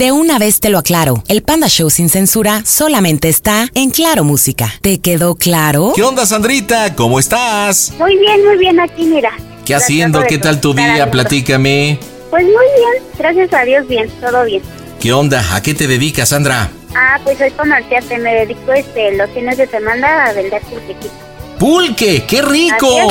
[0.00, 4.24] De una vez te lo aclaro, el Panda Show sin censura solamente está en Claro
[4.24, 4.72] Música.
[4.80, 5.92] ¿Te quedó claro?
[5.94, 6.96] ¿Qué onda, Sandrita?
[6.96, 7.92] ¿Cómo estás?
[7.98, 9.30] Muy bien, muy bien aquí, mira.
[9.66, 10.22] ¿Qué haciendo?
[10.26, 11.10] ¿Qué tal tu día?
[11.10, 11.98] Platícame.
[12.30, 14.62] Pues muy bien, gracias a Dios, bien, todo bien.
[15.00, 15.44] ¿Qué onda?
[15.54, 16.70] ¿A qué te dedicas, Sandra?
[16.96, 21.10] Ah, pues soy comerciante, me dedico este, los fines de semana a vender pulquequitos.
[21.58, 22.24] ¡Pulque!
[22.26, 22.88] ¡Qué rico!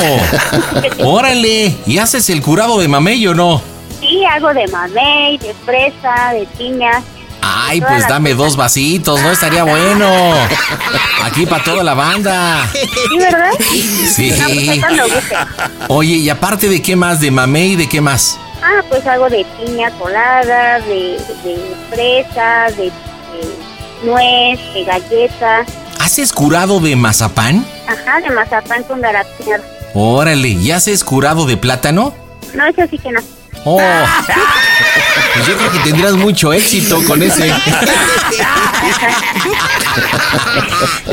[1.04, 3.79] Órale, ¿y haces el curado de mamey o no?
[4.10, 6.90] Sí, hago de mamey, de fresa, de piña.
[7.40, 9.30] Ay, pues dame dos vasitos, ¿no?
[9.30, 10.34] Estaría bueno.
[11.22, 12.68] Aquí para toda la banda.
[12.72, 13.50] ¿Sí, verdad?
[14.12, 14.32] Sí.
[14.36, 15.14] Pues.
[15.88, 17.20] Oye, ¿y aparte de qué más?
[17.20, 17.76] ¿De mamey?
[17.76, 18.36] ¿De qué más?
[18.60, 25.64] Ah, pues hago de piña colada, de, de fresa, de, de nuez, de galleta.
[26.00, 27.64] ¿Haces curado de mazapán?
[27.86, 29.62] Ajá, de mazapán con garapiñado.
[29.94, 32.12] Órale, ¿y haces curado de plátano?
[32.54, 33.20] No, eso sí que no.
[33.64, 33.78] Oh,
[35.34, 37.52] pues yo creo que tendrás mucho éxito con ese.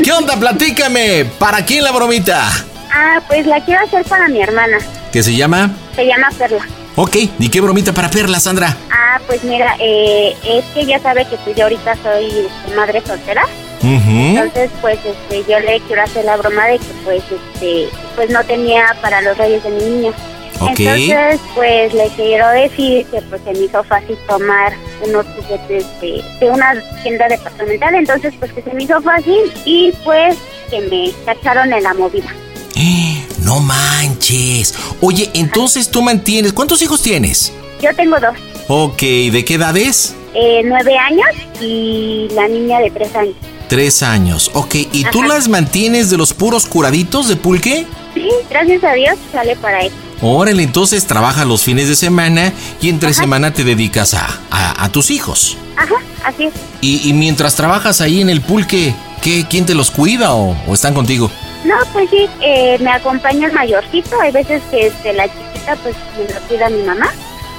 [0.02, 0.36] ¿Qué onda?
[0.36, 1.26] Platícame.
[1.38, 2.50] ¿Para quién la bromita?
[2.92, 4.78] Ah, pues la quiero hacer para mi hermana.
[5.12, 5.70] ¿Qué se llama?
[5.94, 6.66] Se llama Perla.
[6.96, 8.76] Ok, ¿y qué bromita para Perla, Sandra?
[8.90, 13.02] Ah, pues mira, eh, es que ya sabe que pues yo ahorita soy este, madre
[13.06, 13.42] soltera.
[13.80, 18.42] Entonces, pues este, yo le quiero hacer la broma de que pues este, pues no
[18.44, 20.12] tenía para los reyes de mi niña.
[20.60, 24.72] Entonces, pues le quiero decir que pues se me hizo fácil tomar
[25.06, 29.92] unos juguetes de, de una tienda departamental, entonces pues que se me hizo fácil y
[30.04, 30.36] pues
[30.70, 32.32] que me cacharon en la movida.
[33.42, 34.74] No manches.
[35.00, 36.52] Oye, entonces tú mantienes.
[36.52, 37.50] ¿Cuántos hijos tienes?
[37.80, 38.36] Yo tengo dos,
[38.68, 40.14] Ok, ¿de qué edad es?
[40.34, 41.28] eh, nueve años
[41.60, 43.34] y la niña de tres años.
[43.68, 44.50] Tres años.
[44.54, 45.28] Ok, ¿y tú Ajá.
[45.28, 47.86] las mantienes de los puros curaditos de pulque?
[48.14, 49.96] Sí, gracias a Dios sale para eso.
[50.20, 54.88] Órale, entonces trabajas los fines de semana y entre semana te dedicas a, a- a
[54.90, 55.56] tus hijos.
[55.76, 56.52] Ajá, así es.
[56.80, 60.74] Y, y mientras trabajas ahí en el pulque, ¿qué, ¿quién te los cuida o, o
[60.74, 61.30] están contigo?
[61.64, 64.20] No, pues sí, eh, me acompaña el mayorcito.
[64.20, 67.06] Hay veces que este, la chiquita pues me lo cuida mi mamá,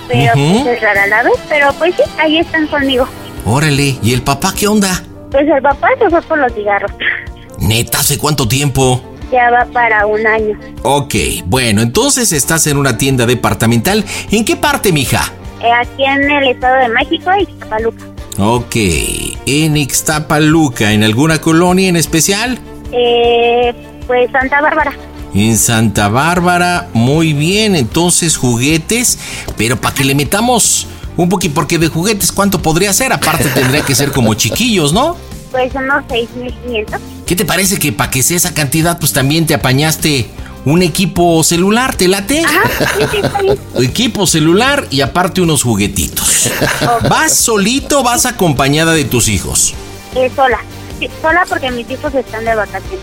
[0.07, 1.33] pero pues es rara la vez.
[1.47, 3.07] Pero pues sí, ahí están conmigo.
[3.45, 5.01] Órale, ¿y el papá qué onda?
[5.31, 6.91] Pues el papá se fue por los cigarros.
[7.59, 9.01] Neta, ¿hace cuánto tiempo?
[9.31, 10.59] Ya va para un año.
[10.83, 11.15] Ok,
[11.45, 14.03] bueno, entonces estás en una tienda departamental.
[14.31, 15.31] ¿En qué parte, mija?
[15.61, 18.05] Eh, aquí en el Estado de México y Paluca.
[18.37, 18.75] Ok,
[19.45, 22.57] en Ixtapaluca, ¿en alguna colonia en especial?
[22.91, 23.73] Eh,
[24.07, 24.93] pues Santa Bárbara.
[25.33, 29.19] En Santa Bárbara, muy bien, entonces juguetes,
[29.57, 30.87] pero para que le metamos
[31.17, 33.11] un poquito, porque de juguetes, ¿cuánto podría ser?
[33.11, 35.17] Aparte tendría que ser como chiquillos, ¿no?
[35.51, 36.99] Pues unos 6.500.
[37.29, 40.31] ¿Qué te parece que para que sea esa cantidad, pues también te apañaste
[40.65, 42.41] un equipo celular, ¿te late?
[43.79, 46.49] Equipo celular y aparte unos juguetitos.
[47.07, 49.75] ¿Vas solito o vas acompañada de tus hijos?
[50.15, 50.57] Eh, sola.
[50.97, 52.99] Sí, sola porque mis hijos están de vacaciones.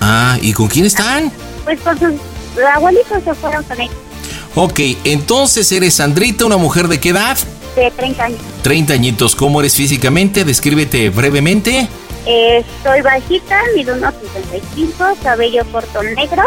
[0.00, 1.30] Ah, ¿y con quién están?
[1.64, 2.12] Pues con sus
[2.74, 3.96] abuelitos se fueron con ellos.
[4.54, 7.36] Ok, entonces eres Sandrita, una mujer de qué edad?
[7.76, 8.40] De 30 años.
[8.62, 9.36] 30 añitos.
[9.36, 10.46] ¿Cómo eres físicamente?
[10.46, 11.86] Descríbete brevemente.
[12.30, 16.42] Eh, soy bajita, mido unos 55, cabello corto negro,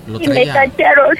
[0.06, 1.16] y me cacharon.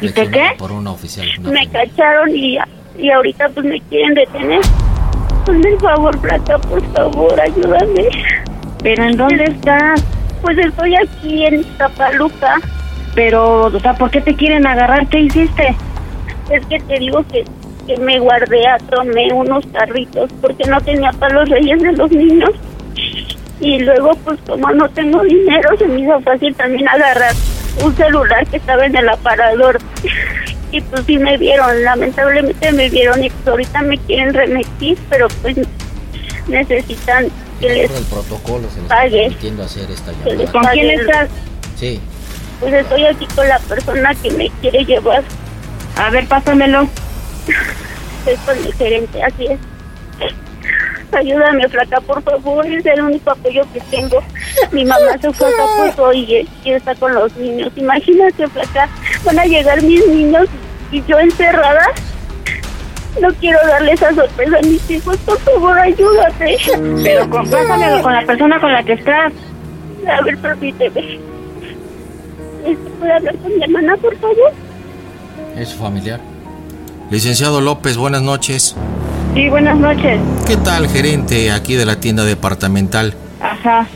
[0.00, 0.50] ¿Y te qué?
[0.58, 1.26] por una oficial.
[1.40, 2.58] me cacharon y,
[2.98, 4.60] y ahorita pues me quieren detener.
[5.42, 8.08] Hazme el favor, Plata, por favor, ayúdame.
[8.82, 10.02] ¿Pero en dónde estás?
[10.42, 12.56] Pues estoy aquí en Tapaluca.
[13.14, 15.06] Pero, o sea, ¿por qué te quieren agarrar?
[15.08, 15.76] ¿Qué hiciste?
[16.50, 17.44] Es que te digo que,
[17.86, 22.50] que me guardé, tomé unos carritos porque no tenía para los reyes de los niños.
[23.60, 27.32] Y luego, pues como no tengo dinero, se me hizo fácil también agarrar
[27.82, 29.78] un celular que estaba en el aparador.
[30.70, 35.28] Y pues sí me vieron, lamentablemente me vieron y pues ahorita me quieren remitir, pero
[35.40, 35.56] pues
[36.48, 37.28] necesitan
[37.60, 39.26] que les protocolo se pague.
[39.62, 41.28] hacer esta les ¿Con quién estás?
[41.76, 42.00] Sí.
[42.60, 45.22] Pues estoy aquí con la persona que me quiere llevar.
[45.96, 46.88] A ver, pásamelo.
[48.26, 49.58] Estoy con el gerente, así es.
[51.12, 54.22] Ayúdame, flaca, por favor, es el único apoyo que tengo.
[54.72, 57.72] Mi mamá se fue a Acapulco y, y está con los niños.
[57.76, 58.88] Imagínate, flaca,
[59.24, 60.46] van a llegar mis niños
[60.90, 61.86] y yo encerrada.
[63.20, 66.56] No quiero darle esa sorpresa a mis hijos, por favor, ayúdate.
[67.02, 69.32] Pero con, pásamelo con la persona con la que estás.
[70.08, 71.20] A ver, permíteme.
[72.98, 74.52] ¿Puedo hablar con mi hermana, por favor?
[75.56, 76.20] Es su familiar.
[77.10, 78.74] Licenciado López, buenas noches.
[79.34, 80.20] Sí, buenas noches.
[80.46, 83.14] ¿Qué tal, gerente aquí de la tienda departamental?
[83.40, 83.88] Ajá.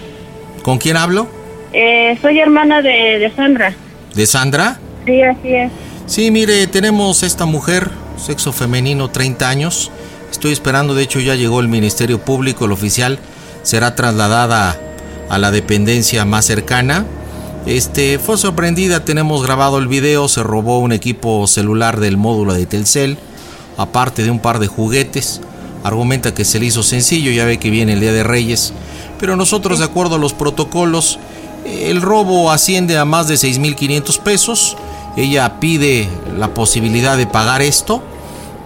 [0.62, 1.28] ¿Con quién hablo?
[1.72, 3.72] Eh, soy hermana de, de Sandra.
[4.14, 4.80] ¿De Sandra?
[5.06, 5.70] Sí, así es.
[6.06, 9.92] Sí, mire, tenemos esta mujer, sexo femenino, 30 años.
[10.32, 13.20] Estoy esperando, de hecho ya llegó el Ministerio Público, el oficial
[13.62, 14.76] será trasladada
[15.30, 17.04] a la dependencia más cercana.
[17.64, 22.66] Este fue sorprendida, tenemos grabado el video, se robó un equipo celular del módulo de
[22.66, 23.18] Telcel,
[23.78, 25.40] aparte de un par de juguetes.
[25.82, 28.74] Argumenta que se le hizo sencillo, ya ve que viene el Día de Reyes,
[29.18, 31.18] pero nosotros de acuerdo a los protocolos,
[31.64, 34.76] el robo asciende a más de 6.500 pesos.
[35.16, 38.02] Ella pide la posibilidad de pagar esto,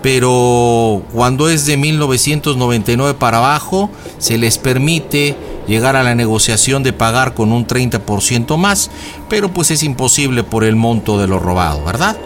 [0.02, 6.92] pero cuando es de 1999 para abajo, se les permite llegar a la negociación de
[6.92, 8.90] pagar con un 30% más,
[9.28, 12.16] pero pues es imposible por el monto de lo robado, ¿verdad?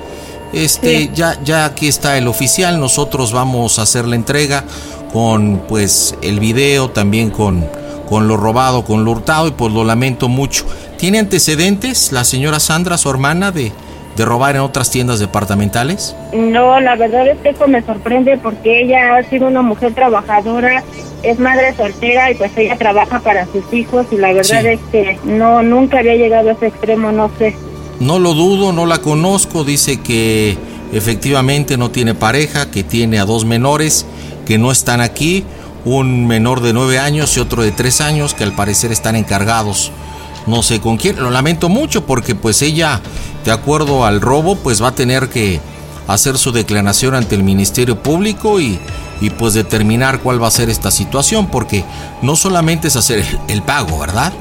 [0.52, 4.64] Este, ya, ya aquí está el oficial, nosotros vamos a hacer la entrega
[5.12, 7.66] con pues el video, también con,
[8.08, 10.64] con lo robado, con lo hurtado y pues lo lamento mucho.
[10.98, 13.72] ¿Tiene antecedentes la señora Sandra, su hermana, de,
[14.16, 16.14] de robar en otras tiendas departamentales?
[16.32, 20.82] No, la verdad es que eso me sorprende porque ella ha sido una mujer trabajadora,
[21.22, 24.66] es madre soltera y pues ella trabaja para sus hijos y la verdad Sí.
[24.68, 27.54] es que no, nunca había llegado a ese extremo, no sé.
[28.00, 30.56] No lo dudo, no la conozco, dice que
[30.92, 34.04] efectivamente no tiene pareja, que tiene a dos menores
[34.44, 35.44] que no están aquí,
[35.84, 39.90] un menor de nueve años y otro de tres años que al parecer están encargados.
[40.46, 43.00] No sé con quién, lo lamento mucho porque pues ella,
[43.44, 45.60] de acuerdo al robo, pues va a tener que
[46.06, 48.78] hacer su declaración ante el Ministerio Público y,
[49.20, 51.82] y pues determinar cuál va a ser esta situación, porque
[52.22, 54.32] no solamente es hacer el- el pago, ¿verdad?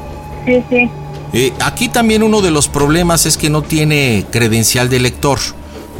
[0.46, 0.90] Sí, sí.
[1.36, 5.38] Eh, aquí también uno de los problemas es que no tiene credencial de lector,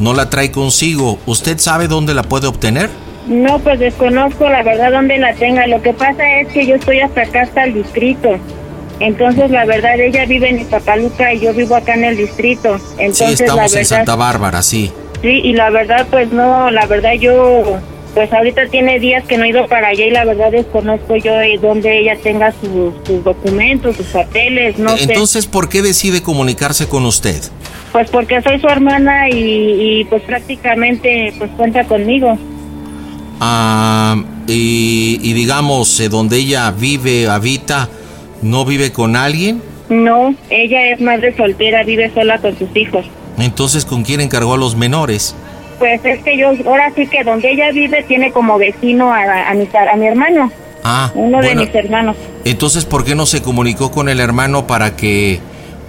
[0.00, 1.18] no la trae consigo.
[1.26, 2.88] ¿Usted sabe dónde la puede obtener?
[3.26, 5.66] No, pues desconozco la verdad dónde la tenga.
[5.66, 8.38] Lo que pasa es que yo estoy hasta acá, hasta el distrito.
[8.98, 12.80] Entonces, la verdad, ella vive en Iztapaluca y yo vivo acá en el distrito.
[12.96, 14.90] Entonces, sí, la estamos en Santa Bárbara, sí.
[15.20, 17.78] Sí, y la verdad, pues no, la verdad yo,
[18.16, 21.34] pues ahorita tiene días que no he ido para allá y la verdad desconozco yo
[21.34, 25.02] de dónde ella tenga sus, sus documentos, sus papeles, no sé.
[25.04, 27.42] Entonces, ¿por qué decide comunicarse con usted?
[27.92, 32.38] Pues porque soy su hermana y, y pues prácticamente pues cuenta conmigo.
[33.38, 37.90] Ah, y, y digamos, eh, donde ella vive, habita,
[38.40, 39.60] ¿no vive con alguien?
[39.90, 43.04] No, ella es madre soltera, vive sola con sus hijos.
[43.38, 45.36] Entonces, ¿con quién encargó a los menores?
[45.78, 49.54] Pues es que yo, ahora sí que donde ella vive tiene como vecino a, a,
[49.54, 50.50] mi, a mi hermano,
[50.84, 52.16] Ah, uno bueno, de mis hermanos.
[52.44, 55.40] entonces, ¿por qué no se comunicó con el hermano para que,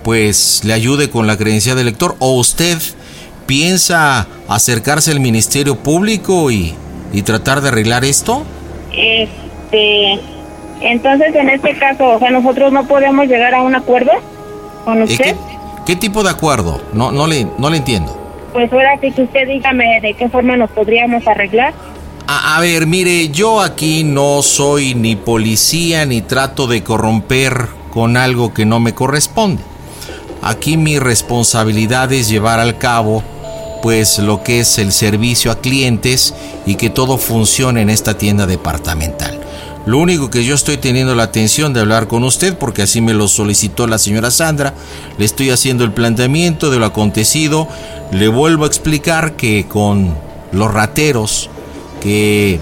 [0.03, 2.15] pues, le ayude con la credencial de lector?
[2.19, 2.77] ¿O usted
[3.45, 6.73] piensa acercarse al Ministerio Público y,
[7.13, 8.43] y tratar de arreglar esto?
[8.91, 10.19] Este,
[10.81, 14.11] entonces en este caso, o sea, nosotros no podemos llegar a un acuerdo
[14.83, 15.23] con ¿Eh, usted.
[15.23, 15.35] ¿Qué,
[15.85, 16.81] qué tipo de acuerdo?
[16.93, 18.16] No, no, le, no le entiendo.
[18.57, 21.75] Pues ahora sí que usted dígame de qué forma nos podríamos arreglar.
[22.25, 28.17] A, a ver, mire, yo aquí no soy ni policía ni trato de corromper con
[28.17, 29.61] algo que no me corresponde.
[30.41, 33.21] Aquí mi responsabilidad es llevar al cabo
[33.83, 36.33] pues lo que es el servicio a clientes
[36.65, 39.39] y que todo funcione en esta tienda departamental.
[39.87, 43.13] Lo único que yo estoy teniendo la atención de hablar con usted, porque así me
[43.13, 44.73] lo solicitó la señora Sandra,
[45.17, 47.69] le estoy haciendo el planteamiento de lo acontecido,
[48.11, 50.13] le vuelvo a explicar que con
[50.51, 51.49] los rateros
[52.01, 52.59] que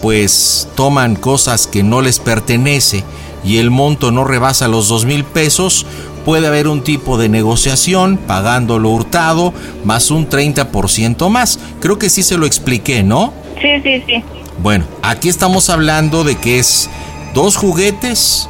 [0.00, 3.02] pues toman cosas que no les pertenece
[3.44, 5.84] y el monto no rebasa los dos mil pesos,
[6.24, 11.58] puede haber un tipo de negociación pagando lo hurtado más un 30% más.
[11.80, 13.32] Creo que sí se lo expliqué, ¿no?
[13.60, 14.22] Sí, sí, sí.
[14.62, 16.90] Bueno, aquí estamos hablando de que es
[17.32, 18.48] dos juguetes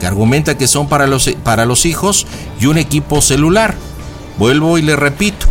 [0.00, 2.26] que argumenta que son para los, para los hijos
[2.60, 3.76] y un equipo celular.
[4.36, 5.46] Vuelvo y le repito,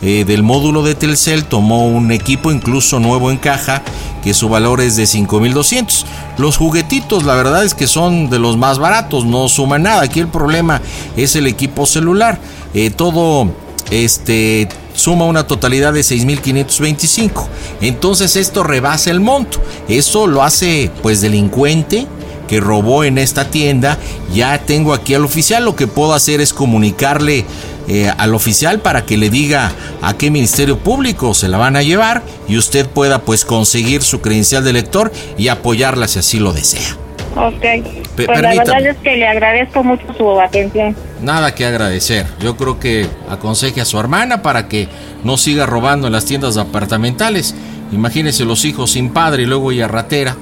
[0.00, 3.82] eh, del módulo de Telcel tomó un equipo incluso nuevo en caja
[4.22, 6.06] que su valor es de 5200.
[6.38, 10.02] Los juguetitos la verdad es que son de los más baratos, no suman nada.
[10.02, 10.80] Aquí el problema
[11.16, 12.38] es el equipo celular.
[12.74, 13.50] Eh, todo
[13.90, 17.46] este suma una totalidad de 6.525.
[17.80, 19.62] Entonces esto rebasa el monto.
[19.88, 22.06] Eso lo hace pues delincuente
[22.48, 23.98] que robó en esta tienda.
[24.34, 25.64] Ya tengo aquí al oficial.
[25.64, 27.44] Lo que puedo hacer es comunicarle
[27.86, 31.82] eh, al oficial para que le diga a qué ministerio público se la van a
[31.82, 36.52] llevar y usted pueda pues conseguir su credencial de lector y apoyarla si así lo
[36.52, 37.07] desea.
[37.38, 37.60] Ok.
[37.60, 37.82] Pe-
[38.16, 38.56] pues la permítame.
[38.64, 40.96] verdad es que le agradezco mucho su atención.
[41.22, 42.26] Nada que agradecer.
[42.40, 44.88] Yo creo que aconseje a su hermana para que
[45.24, 47.54] no siga robando en las tiendas apartamentales.
[47.92, 50.36] Imagínese los hijos sin padre y luego ella ratera.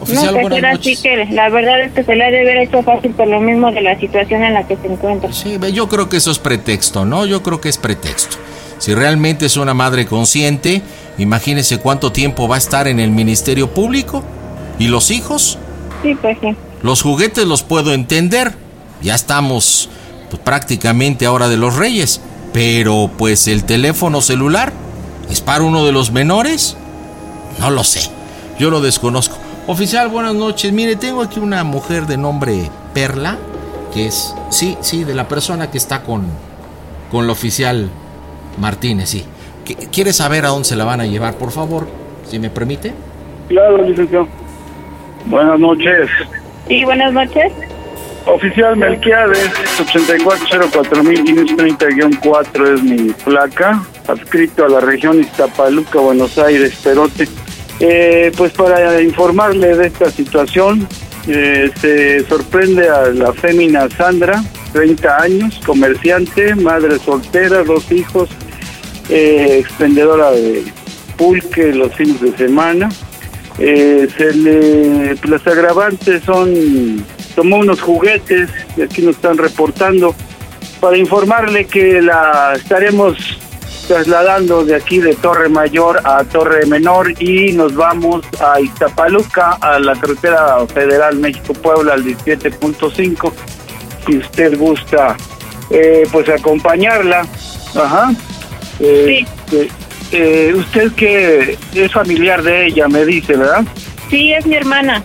[0.00, 0.98] Oficial, no, pues buenas era noches.
[0.98, 3.40] así que la verdad es que se le ha de haber hecho fácil por lo
[3.40, 5.32] mismo de la situación en la que se encuentra.
[5.32, 7.24] Sí, yo creo que eso es pretexto, ¿no?
[7.24, 8.36] Yo creo que es pretexto.
[8.78, 10.82] Si realmente es una madre consciente,
[11.16, 14.22] imagínese cuánto tiempo va a estar en el Ministerio Público.
[14.78, 15.58] ¿Y los hijos?
[16.02, 16.54] Sí, pues sí.
[16.82, 18.54] Los juguetes los puedo entender.
[19.02, 19.88] Ya estamos
[20.30, 22.20] pues, prácticamente ahora de los reyes.
[22.52, 24.72] Pero pues el teléfono celular
[25.30, 26.76] es para uno de los menores.
[27.58, 28.10] No lo sé.
[28.58, 29.36] Yo lo desconozco.
[29.66, 30.72] Oficial, buenas noches.
[30.72, 33.36] Mire, tengo aquí una mujer de nombre Perla,
[33.92, 36.24] que es, sí, sí, de la persona que está con,
[37.10, 37.90] con el oficial
[38.58, 39.24] Martínez, sí.
[39.66, 41.88] Qu- ¿Quiere saber a dónde se la van a llevar, por favor?
[42.30, 42.94] Si me permite.
[43.48, 44.28] Claro, licenciado.
[45.26, 46.08] Buenas noches.
[46.68, 47.52] Sí, buenas noches.
[48.26, 57.28] Oficial Melquiades, 8404.530-4 es mi placa, adscrito a la región Iztapaluca, Buenos Aires, Perote.
[57.78, 60.88] Eh, pues para informarle de esta situación,
[61.28, 64.42] eh, se sorprende a la fémina Sandra,
[64.72, 68.28] 30 años, comerciante, madre soltera, dos hijos
[69.08, 70.64] eh, expendedora de
[71.16, 72.88] pulque los fines de semana.
[73.58, 80.14] Eh, se le, las agravantes son, tomó unos juguetes, y aquí nos están reportando,
[80.80, 83.16] para informarle que la estaremos
[83.86, 89.78] trasladando de aquí de Torre Mayor a Torre Menor y nos vamos a Iztapaluca, a
[89.78, 93.32] la carretera federal México-Puebla al 17.5.
[94.06, 95.16] Si usted gusta,
[95.70, 97.26] eh, pues acompañarla.
[97.74, 98.12] Ajá.
[98.80, 99.68] Eh, eh,
[100.12, 103.64] eh, usted que es familiar de ella, me dice, ¿verdad?
[104.10, 105.02] Sí, es mi hermana.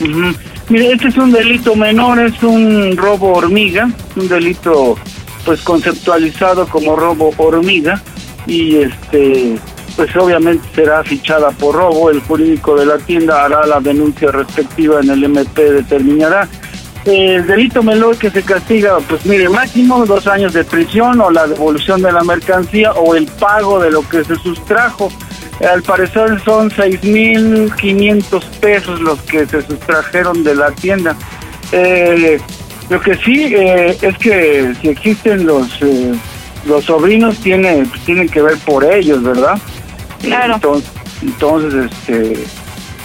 [0.00, 0.34] Ujú.
[0.68, 4.96] Mire, este es un delito menor, es un robo hormiga, un delito
[5.44, 8.00] pues conceptualizado como robo hormiga
[8.46, 9.56] y este
[9.96, 15.00] pues obviamente será fichada por robo, el jurídico de la tienda hará la denuncia respectiva
[15.00, 16.48] en el MP determinará.
[17.04, 21.46] El delito menor que se castiga, pues mire, máximo dos años de prisión o la
[21.46, 25.10] devolución de la mercancía o el pago de lo que se sustrajo.
[25.66, 31.16] Al parecer son 6.500 pesos los que se sustrajeron de la tienda.
[31.72, 32.38] Eh,
[32.90, 36.12] lo que sí eh, es que si existen los eh,
[36.66, 39.58] los sobrinos tiene tienen que ver por ellos, ¿verdad?
[40.20, 40.56] Claro.
[40.56, 40.90] Entonces,
[41.22, 42.44] entonces, este,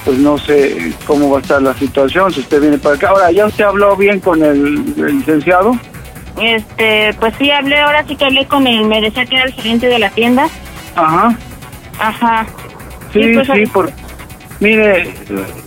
[0.05, 3.09] pues no sé cómo va a estar la situación si usted viene para acá.
[3.09, 5.77] Ahora, ¿ya usted habló bien con el, el licenciado?
[6.39, 9.53] Este, pues sí, hablé, ahora sí que hablé con él, me decía que era el
[9.53, 10.47] gerente de la tienda.
[10.95, 11.37] Ajá.
[11.99, 12.45] Ajá.
[13.11, 13.91] Sí, Sí, pues, sí, por...
[14.59, 15.13] Mire,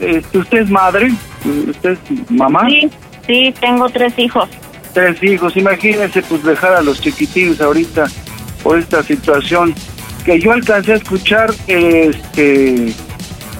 [0.01, 1.11] este, ¿usted es madre?
[1.69, 2.67] ¿Usted es mamá?
[2.69, 2.91] Sí,
[3.27, 4.49] sí, tengo tres hijos.
[4.95, 8.07] Tres hijos, imagínense pues dejar a los chiquitines ahorita
[8.63, 9.75] por esta situación
[10.25, 12.93] que yo alcancé a escuchar, este,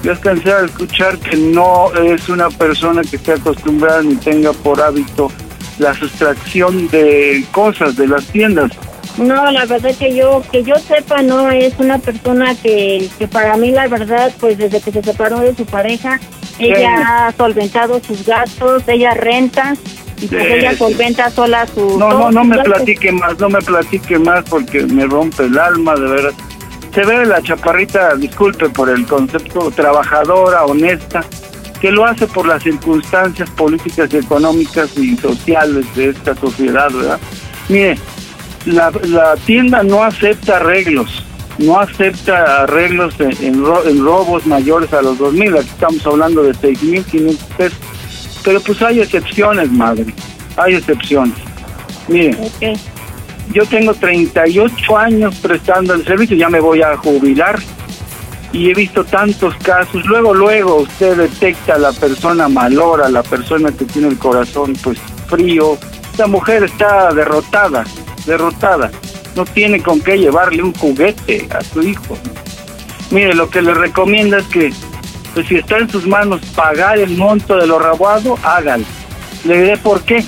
[0.03, 4.81] yo alcancé a escuchar que no es una persona que esté acostumbrada ni tenga por
[4.81, 5.31] hábito
[5.77, 8.71] la sustracción de cosas de las tiendas.
[9.17, 13.57] No, la verdad que yo, que yo sepa, no es una persona que, que para
[13.57, 16.19] mí la verdad, pues desde que se separó de su pareja,
[16.57, 19.73] ella ha solventado sus gastos, ella renta
[20.21, 21.97] y pues Sí, ella solventa sola su...
[21.97, 25.95] No, no, no me platique más, no me platique más porque me rompe el alma,
[25.95, 26.33] de veras.
[26.99, 31.23] Se ve la chaparrita, disculpe por el concepto, trabajadora, honesta,
[31.79, 37.17] que lo hace por las circunstancias políticas, económicas y sociales de esta sociedad, ¿verdad?
[37.69, 37.97] Mire,
[38.65, 38.91] la,
[39.45, 41.23] tienda no acepta arreglos,
[41.57, 46.43] no acepta arreglos en, en ro- en robos mayores a los 2.000, aquí estamos hablando
[46.43, 47.79] de 6.500 pesos,
[48.43, 50.13] pero pues hay excepciones, madre,
[50.57, 51.35] hay excepciones.
[52.09, 52.37] Mire,
[53.51, 57.59] yo tengo 38 años prestando el servicio, ya me voy a jubilar
[58.51, 60.05] y he visto tantos casos.
[60.05, 64.99] Luego, luego usted detecta a la persona malora, la persona que tiene el corazón pues
[65.27, 65.77] frío.
[66.11, 67.85] Esta mujer está derrotada,
[68.25, 68.91] derrotada.
[69.35, 72.17] No tiene con qué llevarle un juguete a su hijo.
[73.11, 74.73] Mire, lo que le recomienda es que,
[75.33, 78.85] pues si está en sus manos pagar el monto de lo robado, hágalo.
[79.45, 80.23] Le diré por qué.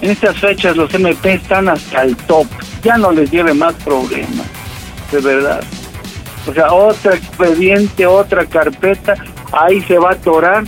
[0.00, 2.46] En estas fechas los MP están hasta el top.
[2.82, 4.46] Ya no les lleve más problemas,
[5.12, 5.62] de verdad.
[6.46, 9.14] O sea, otro expediente, otra carpeta,
[9.52, 10.64] ahí se va a atorar.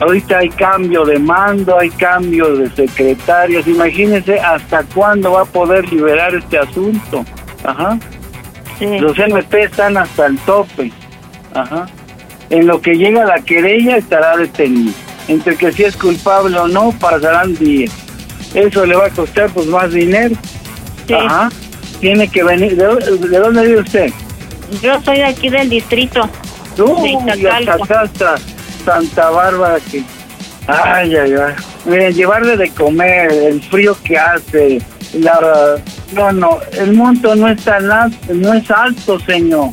[0.00, 3.66] Ahorita hay cambio de mando, hay cambio de secretarios.
[3.66, 7.24] Imagínense hasta cuándo va a poder liberar este asunto.
[7.64, 7.98] Ajá.
[8.80, 10.92] Los MP están hasta el tope.
[11.54, 11.88] Ajá.
[12.50, 14.92] En lo que llega la querella estará detenido.
[15.26, 18.07] Entre que si es culpable o no, pasarán días.
[18.54, 20.34] Eso le va a costar pues más dinero.
[21.14, 21.48] Ajá.
[22.00, 22.76] Tiene que venir.
[22.76, 22.96] ¿De, dó-
[23.28, 24.12] de dónde vive usted?
[24.82, 26.28] Yo soy de aquí del distrito.
[26.78, 28.36] Uy, de hasta
[28.84, 30.02] Santa Bárbara que...
[30.66, 31.54] Ay, ay, ay.
[31.86, 34.80] Miren, llevarle de comer, el frío que hace,
[35.14, 35.76] la...
[36.12, 39.70] No, no, el monto no es tan alto, no es alto, señor.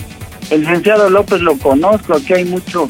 [0.50, 2.88] El licenciado López lo conozco, aquí hay mucho...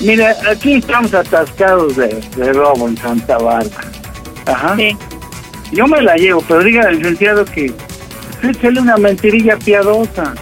[0.00, 3.88] Mire, aquí estamos atascados de, de robo en Santa Bárbara.
[4.48, 4.76] Ajá.
[5.72, 7.72] Yo me la llevo, pero diga al licenciado que
[8.42, 10.34] échale una mentirilla piadosa.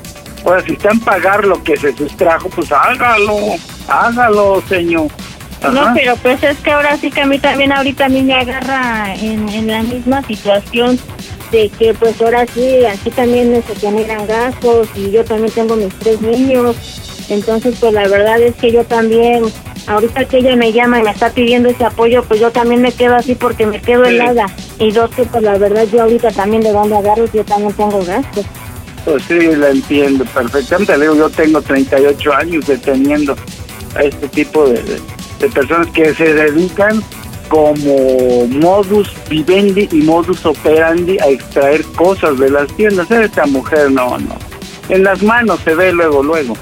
[0.45, 3.37] Ahora, si está en pagar lo que se sustrajo, pues hágalo,
[3.89, 5.09] hágalo, señor.
[5.73, 8.35] No, pero pues es que ahora sí que a mí también ahorita a mí me
[8.35, 10.99] agarra en, en la misma situación
[11.51, 15.95] de que pues ahora sí, aquí también se generan gastos y yo también tengo mis
[15.99, 16.77] tres niños.
[17.29, 19.45] Entonces pues la verdad es que yo también,
[19.87, 22.93] ahorita que ella me llama y me está pidiendo ese apoyo, pues yo también me
[22.93, 24.47] quedo así porque me quedo helada.
[24.79, 28.05] Y dos que pues la verdad yo ahorita también de dónde agarro, yo también tengo
[28.05, 28.45] gastos.
[29.05, 30.97] Pues sí, la entiendo perfectamente.
[30.99, 33.37] Le digo, yo tengo 38 años deteniendo
[33.95, 35.01] a este tipo de, de-
[35.41, 37.03] de personas que se dedican
[37.49, 43.11] como modus vivendi y modus operandi a extraer cosas de las tiendas.
[43.11, 44.35] Esta mujer no, no.
[44.89, 46.57] En las manos se ve luego, luego.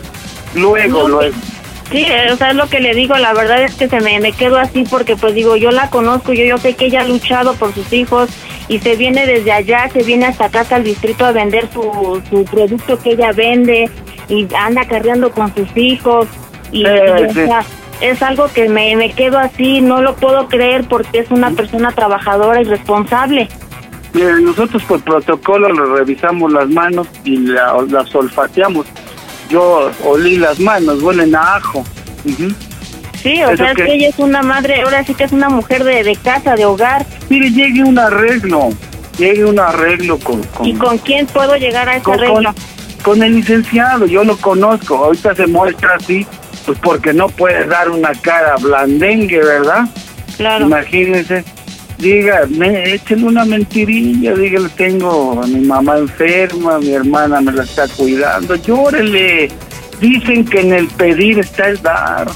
[0.54, 1.37] Luego, No, luego.
[1.90, 4.18] Sí, eh, o sea, es lo que le digo, la verdad es que se me,
[4.18, 7.04] me quedo así porque pues digo, yo la conozco, yo, yo sé que ella ha
[7.08, 8.30] luchado por sus hijos
[8.68, 12.22] y se viene desde allá, se viene hasta acá, hasta el distrito a vender su,
[12.30, 13.88] su producto que ella vende
[14.28, 16.26] y anda cargando con sus hijos
[16.72, 17.34] y, Eh, y, o sí.
[17.34, 17.62] sea,
[18.00, 21.92] es algo que me, me quedo así, no lo puedo creer porque es una persona
[21.92, 23.46] trabajadora y responsable.
[24.14, 28.86] Miren, nosotros por protocolo le revisamos las manos y la- las olfateamos.
[29.48, 31.85] Yo olí las manos, huelen a ajo.
[33.22, 33.85] Sí, o ¿Eso sea, es qué?
[33.85, 36.64] que ella es una madre, ahora sí que es una mujer de, de casa, de
[36.66, 37.07] hogar.
[37.30, 38.70] Mire, llegue un arreglo,
[39.18, 40.42] llegue un arreglo con...
[40.42, 42.52] con ¿Y con quién puedo llegar a ese con, arreglo?
[42.52, 44.96] con- con el licenciado, yo lo conozco.
[44.96, 46.26] Ahorita se muestra así,
[46.64, 49.85] pues porque no puede dar una cara blandengue, ¿verdad?
[50.38, 50.64] Claro.
[50.66, 51.44] Imagínense.
[51.98, 57.88] Dígame, échenle una mentirilla, dígale, tengo a mi mamá enferma, mi hermana me la está
[57.88, 59.50] cuidando, llórele.
[60.00, 62.28] Dicen que en el pedir está el dar.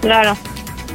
[0.00, 0.36] Claro.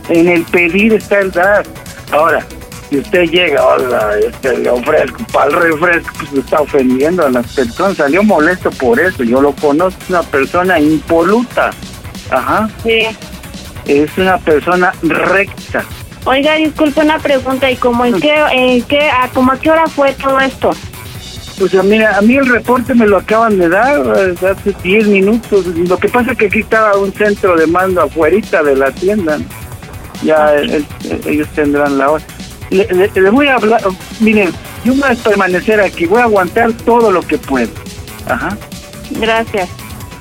[0.09, 1.65] En el pedir está el dar.
[2.11, 2.45] Ahora,
[2.89, 7.29] si usted llega, hola, este, le ofrezco para el refresco, pues me está ofendiendo a
[7.29, 7.97] las personas.
[7.97, 9.23] Salió molesto por eso.
[9.23, 11.69] Yo lo conozco, es una persona impoluta.
[12.31, 12.67] Ajá.
[12.83, 13.05] Sí.
[13.85, 15.85] Es una persona recta.
[16.25, 19.87] Oiga, disculpe una pregunta, ¿y cómo en qué, en qué, a, como a qué hora
[19.87, 20.71] fue todo esto?
[21.57, 25.07] Pues a mí, a mí el reporte me lo acaban de dar eh, hace 10
[25.07, 25.65] minutos.
[25.65, 29.37] Lo que pasa es que aquí estaba un centro de mando afuerita de la tienda.
[29.37, 29.45] ¿no?
[30.23, 32.23] Ya eh, eh, ellos tendrán la hora.
[32.69, 33.81] Le, le- le voy a hablar,
[34.19, 34.51] miren,
[34.85, 37.69] yo voy a permanecer aquí, voy a aguantar todo lo que puedo.
[38.27, 38.55] Ajá.
[39.11, 39.67] Gracias.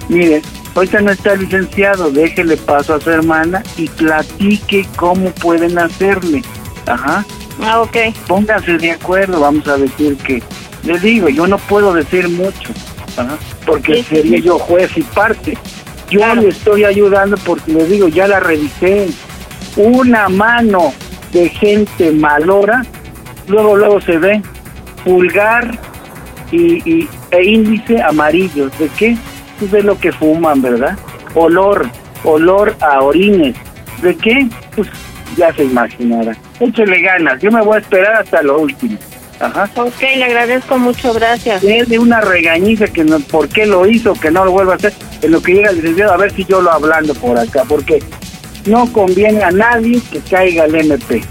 [0.08, 0.40] Mire,
[0.78, 6.42] ahorita no está licenciado, déjele paso a su hermana y platique cómo pueden hacerle.
[6.86, 7.24] Ajá.
[7.62, 7.96] Ah, ok.
[8.26, 10.42] Pónganse de acuerdo, vamos a decir que,
[10.84, 12.70] les digo, yo no puedo decir mucho,
[13.16, 13.36] ajá,
[13.66, 14.42] porque Sí, sería sí.
[14.44, 15.58] yo juez y parte.
[16.10, 19.08] Yo le estoy ayudando porque les digo, ya la revisé.
[19.76, 20.92] Una mano
[21.32, 22.82] de gente malora,
[23.46, 24.40] luego luego se ve
[25.04, 25.78] pulgar
[26.50, 28.76] y, y- e índice amarillos.
[28.78, 29.16] ¿De qué?
[29.58, 30.96] Pues de lo que fuman, ¿verdad?
[31.34, 31.88] Olor,
[32.24, 33.56] olor a orines.
[34.02, 34.48] ¿De qué?
[34.76, 34.88] Pues
[35.36, 36.36] ya se imaginará.
[36.60, 38.98] Échele ganas, yo me voy a esperar hasta lo último.
[39.40, 39.70] Ajá.
[39.76, 41.62] Ok, le agradezco mucho, gracias.
[41.62, 44.92] de una regañiza que no, por qué lo hizo, que no lo vuelva a hacer,
[45.22, 48.02] en lo que llega el licenciado, a ver si yo lo hablando por acá, porque
[48.66, 51.22] no conviene a nadie que caiga el MP.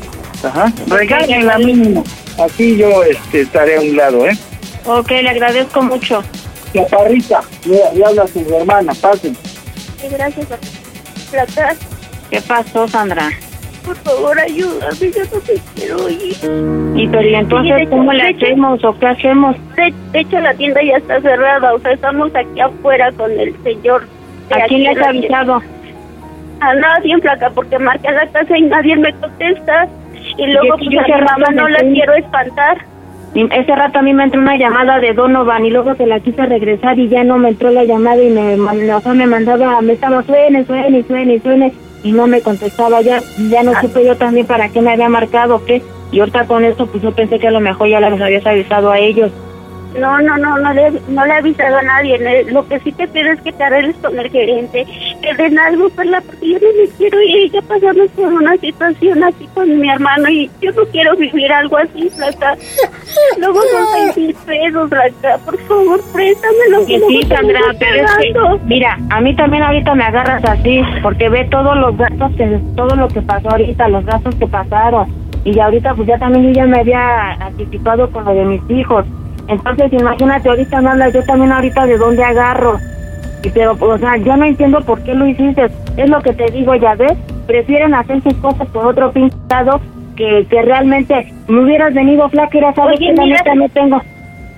[0.44, 0.72] Ajá.
[0.88, 2.04] Regáñenla mínimo.
[2.40, 4.38] Así yo este, estaré a un lado, ¿eh?
[4.86, 6.24] Ok, le agradezco mucho.
[6.86, 9.36] Chaparrita, mira, le habla a su hermana, pasen.
[9.36, 10.48] Sí, gracias.
[11.32, 11.76] Plata,
[12.30, 13.30] ¿Qué pasó, Sandra?
[13.86, 16.36] por favor, ayúdame, yo no te quiero ir.
[16.96, 19.56] Y pero ¿y entonces Sí, hecho- cómo le hacemos o qué hacemos?
[19.78, 23.56] De, de hecho, la tienda ya está cerrada, o sea, estamos aquí afuera con el
[23.63, 24.06] señor.
[24.50, 25.62] ¿A quién aquí le has avisado?
[26.60, 29.88] A nadie en placa, porque marqué a la casa y nadie me contesta.
[30.38, 32.78] Y luego, Yo- pues, yo a mi mamá no la quiero espantar.
[33.36, 36.46] Ese rato a mí me entró una llamada de Donovan y luego se la quise
[36.46, 38.56] regresar y ya no me entró la llamada y me,
[38.94, 43.20] o sea, me mandaba, me estaba suene, suene, suene, suene y no me contestaba ya,
[43.50, 45.82] ya no supe yo también para qué me había marcado qué.
[46.12, 48.92] Y ahorita con esto pues yo pensé que a lo mejor ya les habías avisado
[48.92, 49.32] a ellos.
[49.99, 52.43] No, no, no, no le, no le he avisado a nadie.
[52.51, 54.86] Lo que sí te pido es que te arregles con el gerente,
[55.21, 57.51] que den algo, Perla, porque yo no me quiero ir.
[57.51, 61.77] Ya pasamos por una situación así con mi hermano y yo no quiero vivir algo
[61.77, 62.55] así, Flaca.
[63.39, 65.38] Luego son seis mil pesos, Flaca.
[65.45, 66.86] Por favor, préstamelo.
[66.86, 71.29] Que sí, Sandra, pero es que, mira, a mí también ahorita me agarras así, porque
[71.29, 75.07] ve todos los gastos, que, todo lo que pasó ahorita, los gastos que pasaron.
[75.43, 79.05] Y ahorita, pues ya también yo ya me había anticipado con lo de mis hijos.
[79.47, 82.79] Entonces, imagínate, ahorita me hablas, yo también ahorita de dónde agarro.
[83.43, 85.67] Y pero, o sea, yo no entiendo por qué lo hiciste.
[85.95, 87.13] Es lo que te digo, ya ves,
[87.45, 89.79] prefieren hacer sus cosas por otro pintado
[90.15, 94.01] que, que realmente me hubieras venido flaca y Oye, que la mira, neta no tengo.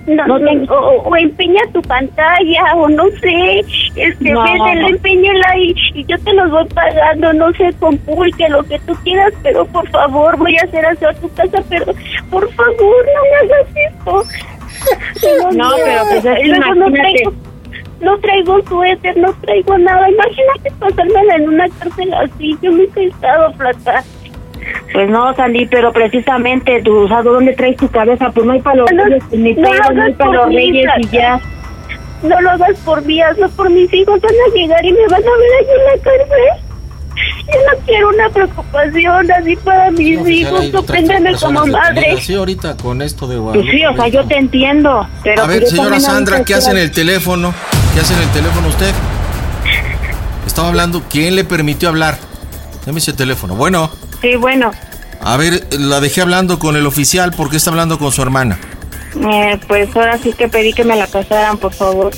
[0.06, 3.60] No, No no, tengo- o, o empeña tu pantalla, o no sé,
[3.94, 4.42] este, No.
[4.42, 8.78] véndela, empeñala y, y yo te los voy pagando, no sé, con pulque, lo que
[8.80, 11.84] tú quieras, pero por favor, voy a hacer aseo a tu casa, pero
[12.30, 14.22] por favor, no me hagas esto.
[15.52, 17.24] No, pero pues es no imagínate.
[18.00, 23.06] no traigo suéter, no traigo nada, imagínate pasármela en una cárcel así, yo nunca he
[23.06, 24.02] estado plata.
[24.92, 28.30] Pues no, Sandy, pero precisamente tú, o sea, ¿dónde traes tu cabeza?
[28.30, 30.48] Pues no hay para los No, reyes, ni no no hay hagas para por los
[30.48, 31.40] mí, reyes y ya.
[32.22, 35.22] No lo hagas por mí, hazlo por mis hijos, van a llegar y me van
[35.22, 36.69] a ver ahí en la cárcel.
[37.16, 42.16] Yo no quiero una preocupación así para mis No, hijos, otras compréndeme como madre.
[42.20, 43.70] Sí, ahorita con esto de Pues Guadalupe.
[43.72, 45.42] sí, o sea, yo te entiendo, pero...
[45.42, 47.52] A ver, pues señora Sandra, ¿qué hace en el teléfono?
[47.94, 48.92] ¿Qué hace en el teléfono usted?
[50.46, 51.02] Estaba hablando.
[51.08, 52.18] ¿Quién le permitió hablar?
[52.86, 53.54] Dame ese teléfono.
[53.56, 53.90] Bueno.
[54.20, 54.70] Sí, bueno.
[55.20, 57.32] A ver, la dejé hablando con el oficial.
[57.32, 58.58] ¿Por qué está hablando con su hermana?
[59.32, 62.12] Eh, pues ahora sí que pedí que me la pasaran, por favor.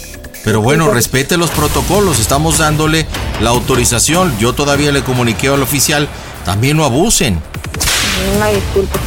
[0.44, 2.18] Pero bueno, respete los protocolos.
[2.18, 3.06] Estamos dándole
[3.40, 4.36] la autorización.
[4.38, 6.08] Yo todavía le comuniqué al oficial.
[6.44, 7.40] También no abusen.
[8.36, 8.98] Una disculpa.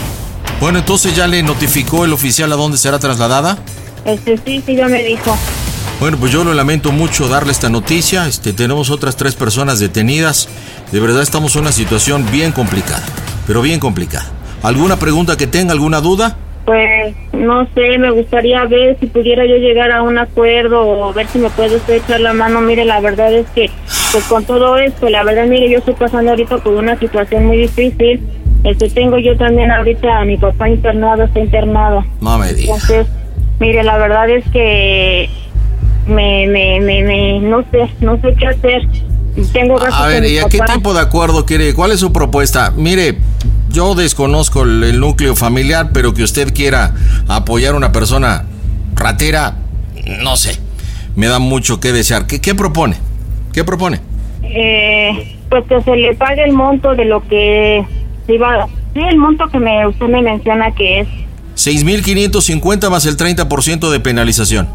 [0.59, 3.57] Bueno, entonces ya le notificó el oficial a dónde será trasladada.
[4.05, 5.37] Este sí, sí, ya me dijo.
[5.99, 8.27] Bueno, pues yo lo lamento mucho darle esta noticia.
[8.27, 10.47] Este, tenemos otras tres personas detenidas.
[10.91, 13.03] De verdad estamos en una situación bien complicada,
[13.47, 14.25] pero bien complicada.
[14.63, 16.37] ¿Alguna pregunta que tenga, alguna duda?
[16.65, 21.27] Pues no sé, me gustaría ver si pudiera yo llegar a un acuerdo o ver
[21.27, 22.59] si me puede usted echar la mano.
[22.61, 23.69] Mire, la verdad es que,
[24.11, 27.57] pues con todo esto, la verdad, mire, yo estoy pasando ahorita por una situación muy
[27.57, 28.21] difícil.
[28.63, 32.03] Este, tengo yo también ahorita a mi papá internado, está internado.
[32.19, 32.89] No me digas.
[32.89, 33.07] Entonces,
[33.59, 35.29] mire, la verdad es que
[36.07, 38.81] me, me, me, me, no sé, no sé qué hacer.
[39.51, 41.73] Tengo A ver, ¿y a qué tipo de acuerdo quiere?
[41.73, 42.71] ¿Cuál es su propuesta?
[42.75, 43.17] Mire,
[43.75, 46.95] yo desconozco el, el núcleo familiar, pero que usted quiera
[47.27, 48.45] apoyar a una persona
[48.95, 49.57] ratera,
[50.23, 50.57] no sé.
[51.15, 52.25] Me da mucho que desear.
[52.25, 52.95] ¿Qué, qué propone?
[53.53, 53.99] ¿Qué propone?
[54.43, 57.85] Eh, pues que se le pague el monto de lo que
[58.25, 61.07] se iba, sí, el monto que me usted me menciona que es.
[61.55, 64.67] 6.550 más el 30% de penalización.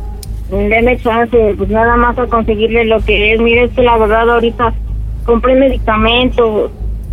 [0.50, 3.40] Deme chance, pues nada más a conseguirle lo que es.
[3.40, 4.74] Mire, es que la verdad ahorita
[5.24, 6.70] compré medicamentos.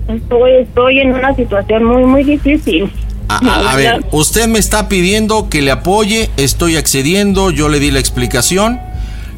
[0.07, 2.91] Estoy, estoy en una situación muy, muy difícil.
[3.29, 7.99] A, ver, usted me está pidiendo que le apoye, estoy accediendo, yo le di la
[7.99, 8.79] explicación.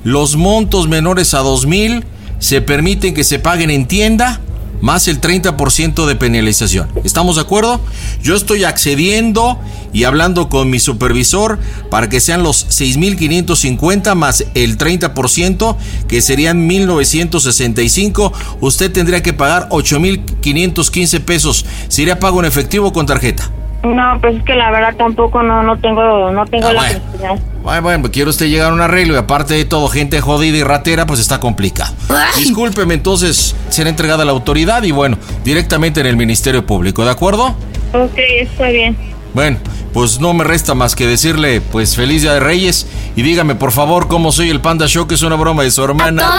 [0.04, 2.04] Los montos menores a 2.000
[2.38, 4.40] se permiten que se paguen en tienda
[4.82, 6.90] más el 30% de penalización.
[7.04, 7.80] ¿Estamos de acuerdo?
[8.22, 9.60] Yo estoy accediendo
[9.94, 15.76] y hablando con mi supervisor para que sean los 6.550 más el 30%,
[16.08, 18.32] que serían 1.965.
[18.62, 21.66] Usted tendría que pagar 8.515 pesos.
[21.88, 23.50] ¿Sería pago en efectivo o con tarjeta?
[23.84, 27.40] No, pues es que la verdad tampoco no, no tengo, no tengo Ah, la bueno.
[27.70, 27.82] Oportunidad.
[27.82, 30.64] Bueno, pues quiere usted llegar a un arreglo y aparte de todo, gente jodida y
[30.64, 31.94] ratera, pues está complicado.
[32.38, 37.12] Discúlpeme, entonces será entregada a la autoridad y bueno, directamente en el Ministerio Público, ¿de
[37.12, 37.56] acuerdo?
[37.94, 38.98] Ok, está bien.
[39.34, 39.58] Bueno,
[39.94, 43.72] pues no me resta más que decirle, pues feliz Día de Reyes y dígame por
[43.72, 46.32] favor cómo soy el Panda Show, que es una broma de su hermana.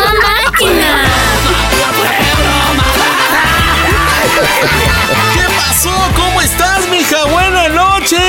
[5.35, 5.93] ¿Qué pasó?
[6.16, 7.25] ¿Cómo estás, mija?
[7.27, 8.21] Buenas noches.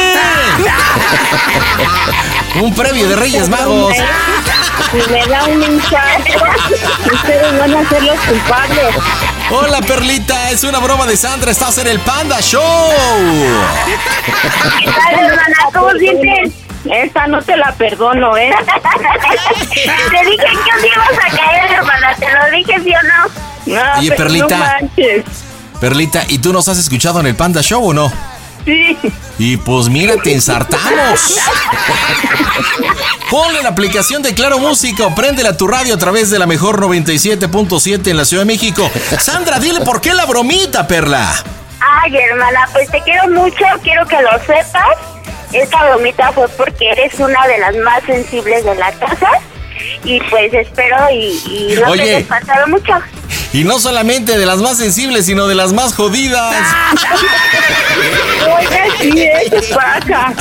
[2.60, 3.96] Un previo de Reyes Magos.
[4.92, 6.34] Si me da un infarto,
[7.14, 8.96] ustedes van a ser los culpables.
[9.50, 12.64] Hola, Perlita, es una broma de Sandra, estás en el Panda Show.
[15.74, 16.54] ¿Cómo sientes?
[16.86, 18.52] Esta no te la perdono, ¿eh?
[19.70, 22.16] Te dije que un día ibas a caer, hermana.
[22.16, 23.76] Te lo dije, ¿sí o no?
[23.76, 24.80] No, Oye, Perlita.
[24.82, 25.80] No.
[25.80, 28.12] Perlita, ¿y tú nos has escuchado en el Panda Show o no?
[28.65, 28.97] Sí.
[29.39, 31.39] Y pues mira, te ensartamos.
[33.30, 36.45] Ponle la aplicación de Claro Música o préndela a tu radio a través de la
[36.45, 38.89] mejor 97.7 en la Ciudad de México.
[39.19, 41.34] Sandra, dile por qué la bromita, Perla.
[41.80, 44.97] Ay, hermana, pues te quiero mucho, quiero que lo sepas.
[45.54, 49.30] Esta bromita fue porque eres una de las más sensibles de la casa.
[50.04, 52.04] Y pues espero y, y no Oye.
[52.04, 52.93] te hayas pasado mucho.
[53.54, 56.56] Y no solamente de las más sensibles, sino de las más jodidas.
[58.58, 59.12] Oiga, sí.
[59.12, 60.34] ¿Qué pasa?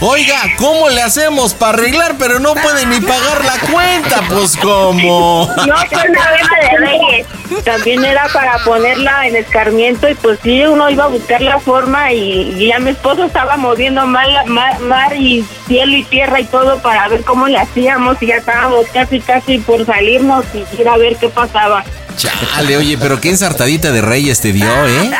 [0.00, 4.22] Oiga, ¿cómo le hacemos para arreglar, pero no puede ni pagar la cuenta?
[4.28, 5.46] Pues cómo.
[5.56, 7.26] No, pues una broma de reyes.
[7.64, 12.12] También era para ponerla en escarmiento y pues sí, uno iba a buscar la forma
[12.12, 16.44] y, y ya mi esposo estaba moviendo mal, mar, mar y cielo y tierra y
[16.44, 20.88] todo para ver cómo le hacíamos y ya estábamos casi casi por salirnos y ir
[20.88, 21.84] a ver qué pasaba.
[22.18, 25.10] Chale, oye, pero qué ensartadita de reyes te dio, ¿eh?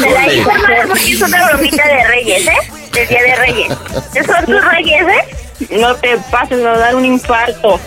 [0.00, 2.72] La hermana, porque es una bromita de reyes, ¿eh?
[2.92, 3.72] De Día de Reyes.
[4.26, 5.36] ¿Son tus reyes, eh?
[5.70, 7.80] No te pases, a dar un infarto.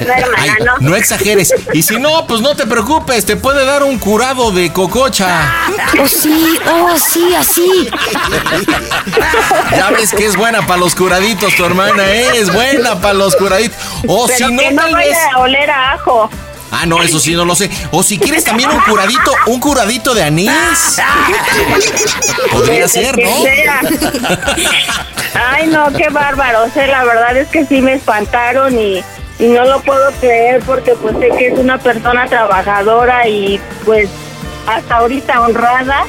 [0.00, 0.78] No, hermana, Ay, no.
[0.88, 1.52] no exageres.
[1.74, 5.52] Y si no, pues no te preocupes, te puede dar un curado de cococha.
[6.00, 7.90] Oh, sí, oh, sí, así.
[9.76, 12.26] Ya ves que es buena para los curaditos, tu hermana, ¿eh?
[12.36, 13.76] Es buena para los curaditos.
[14.06, 15.08] O si no, no tal vez.
[15.14, 16.30] vaya a oler a ajo.
[16.70, 17.68] Ah, no, eso sí no lo sé.
[17.90, 20.50] O si quieres también un curadito, un curadito de anís.
[22.52, 23.44] Podría ser, ¿no?
[25.34, 26.64] Ay, no, qué bárbaro.
[26.64, 29.02] O sea, la verdad es que sí me espantaron y,
[29.38, 34.08] y no lo puedo creer porque pues sé que es una persona trabajadora y pues
[34.66, 36.06] hasta ahorita honrada.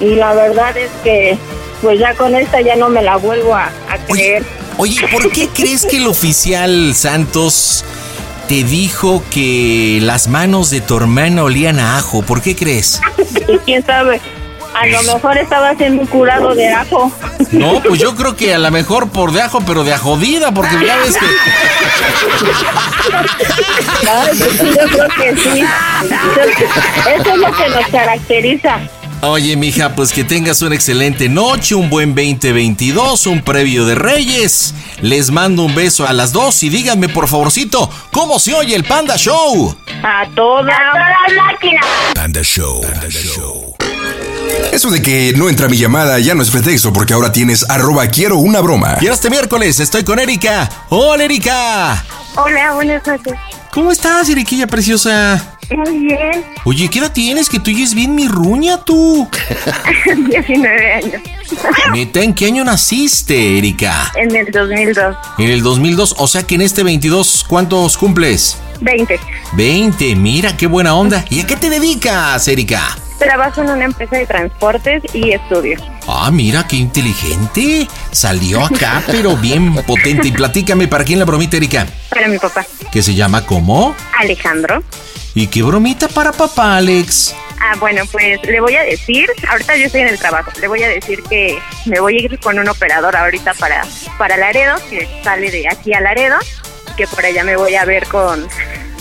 [0.00, 1.36] Y la verdad es que
[1.82, 4.44] pues ya con esta ya no me la vuelvo a, a creer.
[4.76, 7.84] Oye, ¿por qué crees que el oficial Santos
[8.48, 12.22] te dijo que las manos de tu hermana olían a ajo.
[12.22, 12.98] ¿Por qué crees?
[13.66, 14.22] Quién sabe.
[14.74, 17.12] A lo mejor estaba haciendo un curado de ajo.
[17.52, 20.76] No, pues yo creo que a lo mejor por de ajo, pero de ajodida, porque
[20.86, 21.26] ya ves que.
[24.10, 25.64] Ay, pues sí, yo creo que sí.
[27.16, 28.78] Eso es lo que nos caracteriza.
[29.20, 34.74] Oye, mija, pues que tengas una excelente noche, un buen 2022, un previo de Reyes.
[35.02, 38.84] Les mando un beso a las dos y díganme, por favorcito, ¿cómo se oye el
[38.84, 39.76] Panda Show?
[40.04, 40.78] A toda,
[41.36, 41.80] máquina.
[42.14, 42.80] Panda Show.
[44.72, 48.06] Eso de que no entra mi llamada ya no es pretexto porque ahora tienes arroba
[48.06, 48.98] quiero una broma.
[49.00, 50.68] Y este miércoles estoy con Erika.
[50.90, 52.04] Hola, Erika.
[52.36, 53.34] Hola, buenas noches.
[53.72, 55.57] ¿Cómo estás, Eriquilla preciosa?
[55.70, 56.44] Muy bien.
[56.64, 57.48] Oye, ¿qué edad tienes?
[57.48, 59.28] Que tú oyes bien mi ruña, tú.
[60.28, 61.22] 19 años.
[61.92, 64.12] Neta, ¿en qué año naciste, Erika?
[64.16, 65.16] En el 2002.
[65.38, 68.58] En el 2002, o sea que en este 22, ¿cuántos cumples?
[68.80, 69.18] 20.
[69.54, 71.24] 20, mira qué buena onda.
[71.30, 72.96] ¿Y a qué te dedicas, Erika?
[73.18, 75.78] Trabajo en una empresa de transportes y estudio.
[76.06, 77.88] Ah, mira qué inteligente.
[78.12, 80.28] Salió acá, pero bien potente.
[80.28, 81.86] Y platícame, ¿para quién la bromita, Erika?
[82.08, 82.64] Para mi papá.
[82.92, 83.94] ¿Que se llama cómo?
[84.18, 84.82] Alejandro.
[85.34, 87.34] ¿Y qué bromita para papá, Alex?
[87.60, 90.82] Ah, bueno, pues le voy a decir, ahorita yo estoy en el trabajo, le voy
[90.84, 93.84] a decir que me voy a ir con un operador ahorita para,
[94.16, 96.36] para Laredo, que sale de aquí a Laredo,
[96.96, 98.46] que por allá me voy a ver con,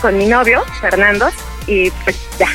[0.02, 1.30] con mi novio, Fernando,
[1.68, 2.50] y pues ya.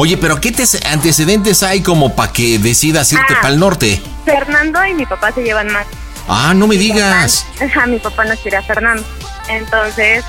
[0.00, 3.40] Oye, pero ¿qué te- antecedentes hay como para que decidas irte Ah.
[3.42, 4.00] para el norte?
[4.24, 5.86] Fernando y mi papá se llevan más.
[6.28, 7.44] Ah, no me digas.
[7.60, 9.02] Ajá, mi papá no quiere a Fernando.
[9.48, 10.24] Entonces,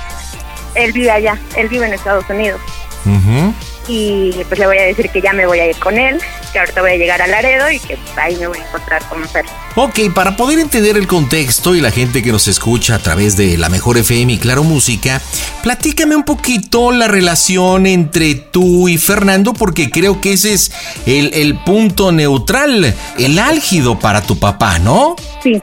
[0.74, 2.60] él vive allá, él vive en Estados Unidos.
[3.04, 3.54] Ujú.
[3.92, 6.20] Y pues le voy a decir que ya me voy a ir con él,
[6.52, 9.28] que ahorita voy a llegar a Laredo y que ahí me voy a encontrar con
[9.28, 9.44] Fer.
[9.74, 13.58] Ok, para poder entender el contexto y la gente que nos escucha a través de
[13.58, 15.20] la mejor FM y Claro Música,
[15.64, 20.70] platícame un poquito la relación entre tú y Fernando, porque creo que ese es
[21.06, 25.16] el, el punto neutral, el álgido para tu papá, ¿no?
[25.42, 25.60] Sí.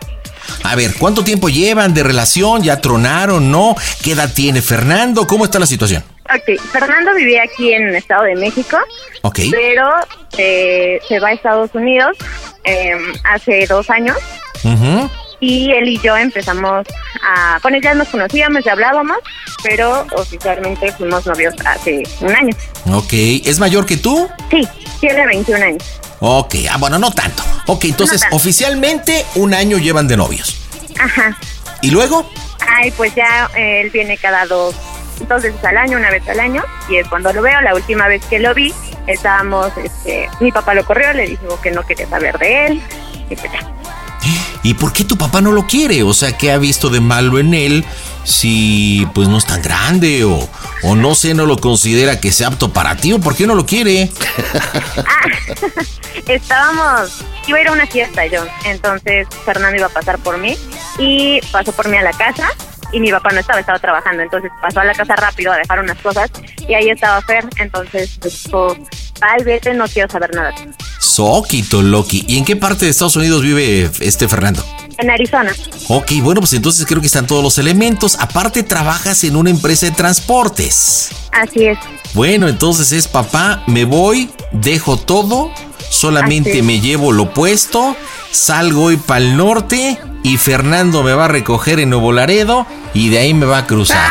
[0.63, 2.61] A ver, ¿cuánto tiempo llevan de relación?
[2.61, 3.51] ¿Ya tronaron?
[3.51, 3.75] ¿No?
[4.01, 5.27] ¿Qué edad tiene Fernando?
[5.27, 6.03] ¿Cómo está la situación?
[6.33, 8.77] Ok, Fernando vivía aquí en el Estado de México,
[9.21, 9.39] Ok.
[9.51, 9.89] pero
[10.37, 12.17] eh, se va a Estados Unidos
[12.63, 12.91] eh,
[13.23, 14.17] hace dos años
[14.63, 15.09] Ujú.
[15.39, 16.85] y él y yo empezamos
[17.23, 17.59] a...
[17.61, 19.17] Bueno, ya nos conocíamos, ya hablábamos,
[19.63, 22.55] pero oficialmente fuimos novios hace un año.
[22.93, 24.29] Ok, ¿es mayor que tú?
[24.51, 24.67] Sí,
[24.99, 25.83] tiene 21 años.
[26.19, 27.43] Ok, ah, bueno, no tanto.
[27.67, 28.35] Ok, entonces No tanto.
[28.35, 30.57] oficialmente un año llevan de novios.
[30.99, 31.37] Ajá.
[31.81, 32.29] ¿Y luego?
[32.67, 34.75] Ay, pues ya él viene cada dos,
[35.27, 37.61] dos veces al año, una vez al año, y es cuando lo veo.
[37.61, 38.73] La última vez que lo vi,
[39.07, 42.81] estábamos, este, mi papá lo corrió, le dijo que no quería saber de él,
[43.29, 43.51] y pues.
[44.63, 46.03] ¿Y por qué tu papá no lo quiere?
[46.03, 47.85] O sea, ¿qué ha visto de malo en él
[48.25, 50.49] si pues no es tan grande o,
[50.83, 53.55] o no sé, no lo considera que sea apto para ti o por qué no
[53.55, 54.11] lo quiere?
[56.27, 60.57] Estábamos, iba a ir a una fiesta yo, entonces Fernando iba a pasar por mí
[60.97, 62.49] y pasó por mí a la casa
[62.91, 65.79] y mi papá no estaba, estaba trabajando, entonces pasó a la casa rápido a dejar
[65.79, 66.29] unas cosas
[66.67, 68.75] y ahí estaba Fer, entonces dijo,
[69.21, 70.53] ay, vete, no quiero saber nada.
[70.99, 72.25] Soquito Loki.
[72.27, 74.63] ¿Y en qué parte de Estados Unidos vive este Fernando?
[74.97, 75.51] En Arizona.
[75.89, 78.17] Ok, bueno, pues entonces creo que están todos los elementos.
[78.19, 81.09] Aparte, trabajas en una empresa de transportes.
[81.31, 81.77] Así es.
[82.13, 85.51] Bueno, entonces es papá, me voy, dejo todo,
[85.89, 87.95] solamente me llevo lo puesto,
[88.31, 93.09] salgo hoy para el norte y Fernando me va a recoger en Nuevo Laredo y
[93.09, 94.09] de ahí me va a cruzar.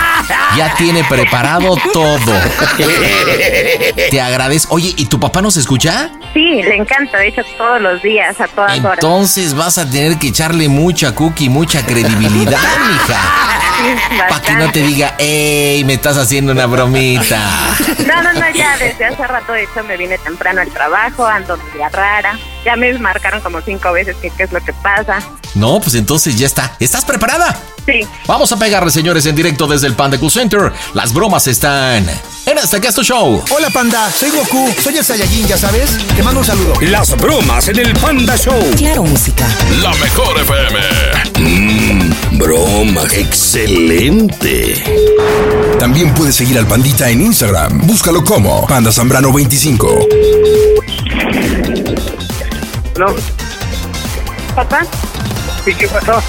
[0.57, 2.19] Ya tiene preparado todo.
[4.11, 4.75] Te agradezco.
[4.75, 6.11] Oye, ¿y tu papá nos escucha?
[6.37, 8.99] Sí, le encanta, de hecho todos los días, a todas horas.
[8.99, 14.29] Entonces vas a tener que echarle mucha cookie, mucha credibilidad, mija.
[14.29, 15.83] Para que no te diga, ¡ey!
[15.85, 17.41] Me estás haciendo una bromita.
[18.07, 21.57] No, no, no, ya desde hace rato, de hecho, me vine temprano al trabajo, ando
[21.57, 22.39] media rara.
[22.67, 25.23] Ya me marcaron como cinco veces que qué es lo que pasa.
[25.55, 26.77] No, pues entonces ya está.
[26.79, 27.57] ¿Estás preparada?
[27.87, 28.01] Sí.
[28.27, 30.73] Vamos a pegarle, señores, en directo desde el Panda Cool Center.
[30.93, 32.05] Las bromas están
[32.47, 33.45] en este Casto Show.
[33.51, 35.97] Hola Panda, soy Goku, soy el Saiyajin, ya sabes.
[36.17, 36.75] Te mando un saludo.
[36.81, 38.59] Las bromas en el Panda Show.
[38.77, 39.47] Claro, música.
[39.81, 40.81] La mejor FM.
[41.39, 43.03] Mmm, broma.
[43.13, 44.83] Excelente.
[45.79, 47.87] También puedes seguir al Pandita en Instagram.
[47.87, 50.09] Búscalo como Panda Zambrano 25.
[52.99, 53.07] No,
[54.55, 54.81] ¿Papá?
[55.67, 56.23] ¿y qué pasó?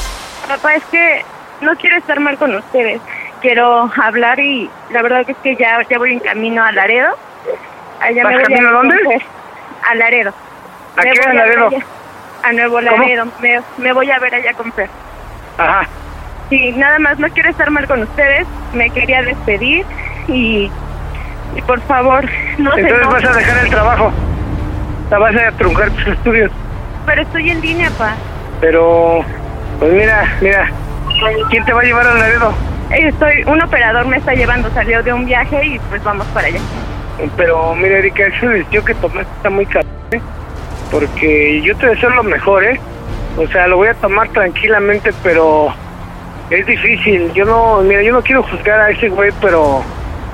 [0.48, 1.26] Papá, es que
[1.62, 3.02] no quiero estar mal con ustedes.
[3.42, 7.16] Quiero hablar y la verdad es que ya, ya voy en camino a Laredo.
[8.00, 9.22] Allá ¿Vas me voy camino a dónde?
[9.90, 10.34] A Laredo.
[10.98, 11.68] ¿A Me qué, voy a Laredo?
[11.68, 11.86] allá-
[12.44, 12.82] A Nuevo.
[12.82, 13.26] Laredo.
[13.42, 14.90] Me, me voy a ver allá con Fer.
[15.58, 15.88] Ajá.
[16.50, 18.48] Sí, nada más, no quiero estar mal con ustedes.
[18.74, 19.86] Me quería despedir
[20.28, 20.72] y,
[21.56, 22.26] y por favor,
[22.58, 23.30] no se Entonces vas enojen.
[23.30, 24.12] a dejar el trabajo.
[25.12, 26.52] La vas a truncar tus estudios.
[27.06, 28.14] Pero estoy en línea, pa.
[28.62, 29.24] Pero,
[29.80, 30.70] pues mira, mira.
[31.50, 32.54] ¿Quién te va a llevar al Laredo?
[32.90, 36.60] Estoy, un operador me está llevando, salió de un viaje y pues vamos para allá.
[37.36, 40.22] Pero mira, Erika, esa decisión que tomaste está muy cabrón, ¿eh?
[40.92, 42.80] Porque yo te deseo lo mejor, ¿eh?
[43.38, 45.74] O sea, lo voy a tomar tranquilamente, pero
[46.50, 47.32] es difícil.
[47.34, 49.84] Yo no, mira, yo no quiero juzgar a ese güey, pero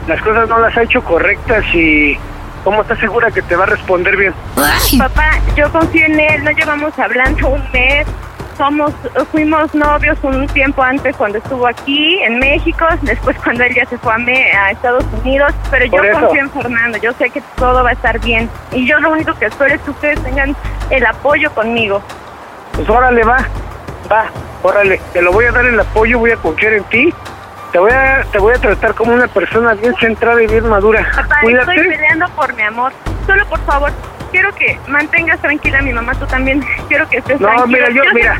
[0.08, 2.18] las cosas no las ha hecho correctas y
[2.64, 4.34] ¿cómo estás segura que te va a responder bien?
[5.00, 8.06] Papá, yo confío en él, no llevamos hablando un mes.
[8.58, 8.94] Somos,
[9.32, 13.98] fuimos novios un tiempo antes cuando estuvo aquí en México, después cuando él ya se
[13.98, 16.20] fue a, Me- a Estados Unidos, pero yo eso.
[16.20, 19.34] confío en Fernando, yo sé que todo va a estar bien y yo lo único
[19.36, 20.56] que espero es que ustedes tengan
[20.92, 22.02] el apoyo conmigo.
[22.74, 23.38] Pues órale, va,
[24.12, 24.26] va,
[24.62, 27.14] órale, te lo voy a dar el apoyo, voy a confiar en ti.
[27.72, 31.08] Te voy a, te voy a tratar como una persona bien centrada y bien madura.
[31.16, 31.72] Papá, Cuídate.
[31.72, 32.92] estoy peleando por mi amor.
[33.26, 33.92] Solo por favor,
[34.34, 36.62] quiero que mantengas tranquila a mi mamá, tú también.
[36.90, 37.68] Quiero que estés No, tranquilo.
[37.68, 38.38] mira, yo, Quiero que- mira,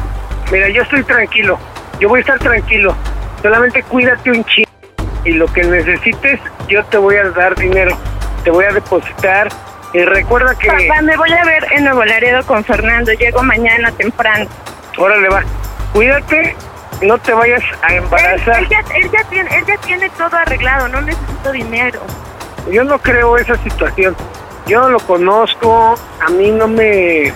[0.52, 1.58] mira, yo estoy tranquilo.
[2.02, 2.94] Yo voy a estar tranquilo.
[3.42, 4.70] Solamente cuídate un chingo.
[5.24, 7.96] Y lo que necesites, yo te voy a dar dinero.
[8.44, 9.48] Te voy a depositar.
[9.94, 10.68] Y recuerda que...
[10.68, 13.14] Papá, me voy a ver en Nuevo Laredo con Fernando.
[13.14, 14.48] Llego mañana temprano.
[14.98, 15.44] Órale, va.
[15.94, 16.56] Cuídate.
[17.02, 18.60] No te vayas a Él, embarazar.
[18.64, 22.00] él ya, él, ya tiene, él ya tiene todo arreglado, no necesito dinero.
[22.72, 24.16] Yo no creo esa situación.
[24.68, 25.96] Yo no lo conozco.
[26.26, 27.34] A mí no me...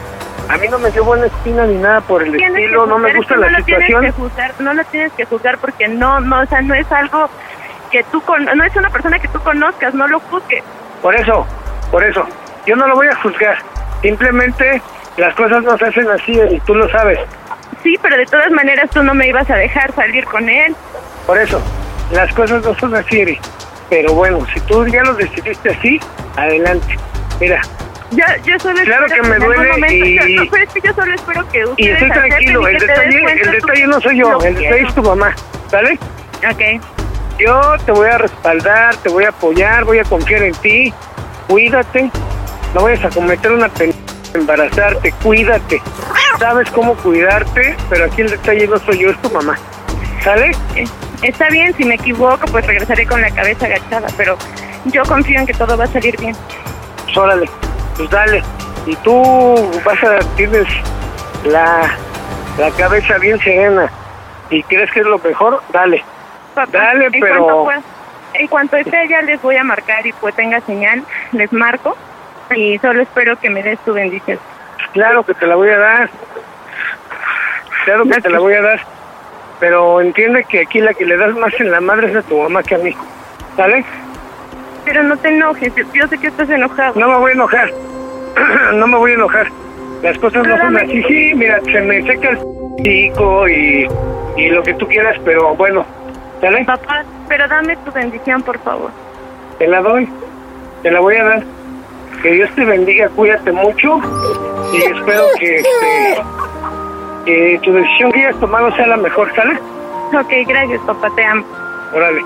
[0.49, 2.85] A mí no me dio buena espina ni nada por el Tienes estilo.
[2.85, 4.05] No me gusta la no lo tienes situación.
[4.05, 7.29] que juzgar, no lo tienes que juzgar porque no, no, o sea, no es algo
[7.91, 10.63] que tú, con, no es una persona que tú conozcas, no lo juzgues.
[11.01, 11.45] Por eso,
[11.91, 12.25] por eso.
[12.65, 13.57] Yo no lo voy a juzgar.
[14.01, 14.81] Simplemente
[15.17, 17.19] las cosas no se hacen así y tú lo sabes.
[17.83, 20.75] Sí, pero de todas maneras tú no me ibas a dejar salir con él.
[21.25, 21.61] Por eso,
[22.11, 23.37] las cosas no son así.
[23.89, 25.99] Pero bueno, si tú ya lo decidiste así,
[26.35, 26.97] adelante.
[27.39, 27.61] Mira,
[28.11, 30.81] Yo, yo solo Claro espero que me duele momento- y- yo- no, pero es que
[30.81, 32.67] yo solo espero que y estoy tranquilo.
[32.67, 35.35] El detalle, el detalle no soy yo, el detalle es tu mamá,
[35.69, 35.99] ¿sale?
[36.49, 36.81] Ok.
[37.37, 40.93] Yo te voy a respaldar, te voy a apoyar, voy a confiar en ti.
[41.47, 42.09] Cuídate,
[42.73, 43.93] no vayas a cometer una pena
[44.33, 45.81] embarazarte, cuídate.
[46.39, 49.57] Sabes cómo cuidarte, pero aquí el detalle no soy yo, es tu mamá.
[50.23, 50.51] ¿Sale?
[51.23, 54.37] Está bien, si me equivoco, pues regresaré con la cabeza agachada, pero
[54.85, 56.35] yo confío en que todo va a salir bien.
[57.07, 57.49] Pues órale,
[57.97, 58.43] pues dale.
[58.85, 60.67] Y tú vas a, tienes
[61.45, 61.89] la,
[62.57, 63.89] la cabeza bien serena
[64.49, 66.03] y crees que es lo mejor, dale.
[66.55, 67.81] Papá, Dale, en pero- cuanto pueda-
[68.33, 71.95] en cuanto esté allá les voy a marcar y pues tenga señal, les marco
[72.55, 74.39] y solo espero que me des tu bendición.
[74.93, 76.09] Claro que te la voy a dar.
[77.85, 78.79] Claro que te la voy a dar.
[79.59, 82.37] Pero entiende que aquí la que le das más en la madre es a tu
[82.41, 82.95] mamá que a mí.
[83.55, 83.83] ¿Sale?
[84.87, 86.93] Pero no te enojes, yo- sé que estás enojado.
[86.97, 87.69] No me voy a enojar.
[88.75, 89.47] no me voy a enojar.
[90.01, 91.03] Las cosas no son así.
[91.03, 92.39] Sí, mira, se me seca el
[92.83, 93.85] chico y,
[94.37, 95.85] y lo que tú quieras, pero bueno.
[96.39, 96.63] ¿Sale?
[96.63, 98.89] Papá, pero dame tu bendición, por favor.
[99.59, 100.07] Te la doy.
[100.83, 101.43] Te la voy a dar.
[102.21, 103.99] Que Dios te bendiga, cuídate mucho
[104.73, 106.23] y espero que, este,
[107.25, 109.53] que tu decisión que hayas tomado sea la mejor, ¿sale?
[110.17, 111.45] Ok, gracias, papá, te amo.
[111.93, 112.21] Órale.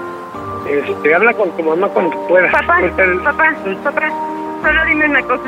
[0.68, 2.52] Este, habla con tu mamá cuando puedas.
[2.52, 2.92] Papá, el-
[3.24, 3.54] papá,
[3.84, 4.10] papá,
[4.64, 5.44] solo dime una cosa.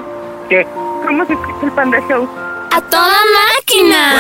[0.50, 0.68] ¿Qué?
[1.06, 2.28] ¿Cómo se escucha el Panda Show?
[2.72, 3.08] ¡A toda
[3.58, 4.14] máquina!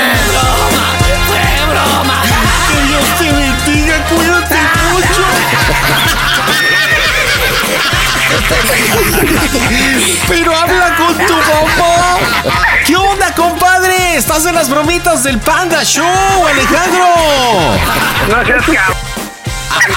[1.27, 1.39] ¡Fue
[1.69, 2.21] broma!
[2.69, 4.55] Que Dios te bendiga, cuídate
[4.91, 5.23] mucho.
[10.27, 12.17] Pero habla con tu mamá.
[12.85, 14.15] ¿Qué onda, compadre?
[14.15, 16.05] Estás en las bromitas del Panda Show,
[16.47, 17.05] Alejandro.
[18.29, 19.12] No seas cabrón.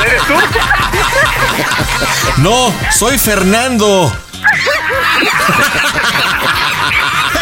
[0.05, 0.35] ¿Eres tú?
[2.39, 4.13] No, soy Fernando.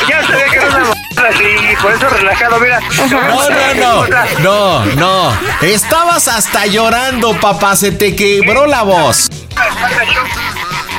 [0.08, 1.44] Ya sabía que era una así,
[1.80, 2.80] por eso relajado, mira.
[3.10, 4.84] No, no, no.
[4.84, 5.38] No, no.
[5.62, 7.76] Estabas hasta llorando, papá.
[7.76, 9.30] Se te quebró la voz.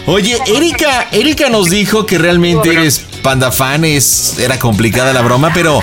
[0.07, 5.49] Oye, Erika, Erika nos dijo que realmente eres panda fan, es, era complicada la broma,
[5.51, 5.79] pero,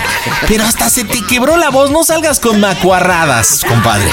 [0.47, 4.07] pero hasta se te quebró la voz, no salgas con macuarradas, compadre.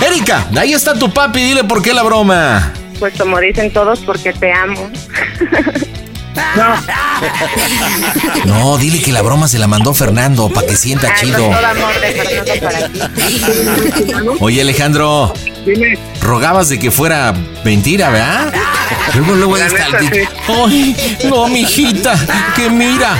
[0.00, 2.72] Erika, ahí está tu papi, dile por qué la broma.
[2.98, 4.90] Pues como dicen todos, porque te amo.
[8.44, 11.38] No, dile que la broma se la mandó Fernando para que sienta chido.
[11.48, 13.00] con todo amor de Fernando para ti.
[14.40, 15.32] Oye, Alejandro,
[15.64, 15.98] Dime.
[16.20, 17.34] rogabas de que fuera
[17.64, 18.52] mentira, ¿verdad?
[19.14, 20.20] Luego, luego La está el sí.
[20.48, 22.14] Ay, no, mijita,
[22.56, 23.16] que mira.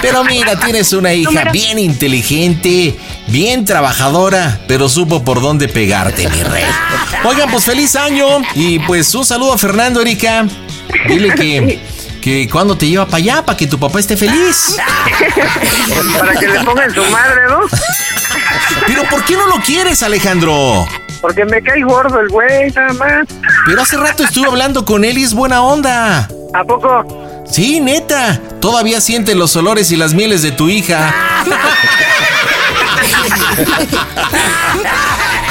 [0.00, 2.96] Pero mira, tienes una hija bien inteligente,
[3.28, 6.64] bien trabajadora, pero supo por dónde pegarte, mi rey.
[7.24, 10.44] Oigan, pues feliz año y pues un saludo a Fernando, Erika.
[11.08, 11.80] Dile que,
[12.22, 14.76] que cuando te lleva para allá, para que tu papá esté feliz.
[16.18, 17.60] Para que le pongan su madre, ¿no?
[18.86, 20.86] Pero ¿por qué no lo quieres, Alejandro?
[21.20, 23.28] Porque me cae gordo el güey, nada más.
[23.66, 26.28] Pero hace rato estuve hablando con él y es buena onda.
[26.54, 27.44] ¿A poco?
[27.50, 28.40] Sí, neta.
[28.60, 31.12] Todavía siente los olores y las mieles de tu hija.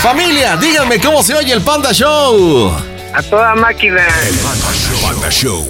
[0.01, 2.71] Familia, díganme cómo se oye el Panda Show.
[3.13, 4.07] A toda máquina.
[5.03, 5.69] Panda Show.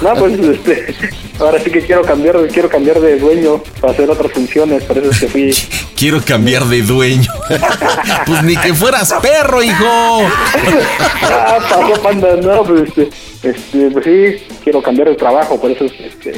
[0.03, 0.95] No, pues este,
[1.39, 5.11] ahora sí que quiero cambiar, quiero cambiar de dueño para hacer otras funciones, por eso
[5.11, 5.55] es que fui.
[5.97, 7.33] Quiero cambiar de dueño.
[8.27, 9.85] pues ni que fueras perro, hijo.
[11.23, 13.09] ah, pasó panda, no, pues este,
[13.43, 16.33] este, pues sí, quiero cambiar de trabajo, por eso es este.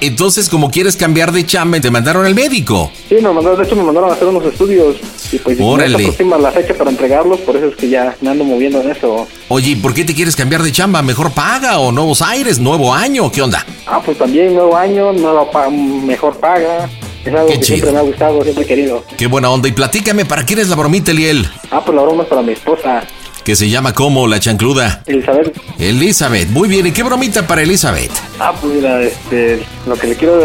[0.00, 2.90] Entonces, como quieres cambiar de chamba, te mandaron al médico.
[3.08, 4.96] Sí, me mandaron, de hecho me mandaron a hacer unos estudios
[5.32, 5.96] y pues Órale.
[5.96, 8.90] se aproxima la fecha para entregarlos, por eso es que ya me ando moviendo en
[8.92, 9.26] eso.
[9.48, 11.02] Oye, ¿y por qué te quieres cambiar de chamba?
[11.02, 13.30] ¿Mejor paga o nuevos aires, nuevo año?
[13.32, 13.64] ¿Qué onda?
[13.86, 16.88] Ah, pues también nuevo año, nueva pa- mejor paga.
[17.24, 17.76] Es algo Qué que chido.
[17.78, 19.04] siempre me ha gustado, siempre he querido.
[19.16, 19.68] Qué buena onda.
[19.68, 21.46] Y platícame, ¿para quién es la bromita, Eliel?
[21.70, 23.02] Ah, pues la broma es para mi esposa,
[23.48, 25.02] Que se llama como la chancluda.
[25.06, 25.56] Elizabeth.
[25.78, 26.48] Elizabeth.
[26.50, 26.86] Muy bien.
[26.86, 28.10] ¿Y qué bromita para Elizabeth?
[28.38, 30.38] Ah, pues mira, este, lo que le quiero,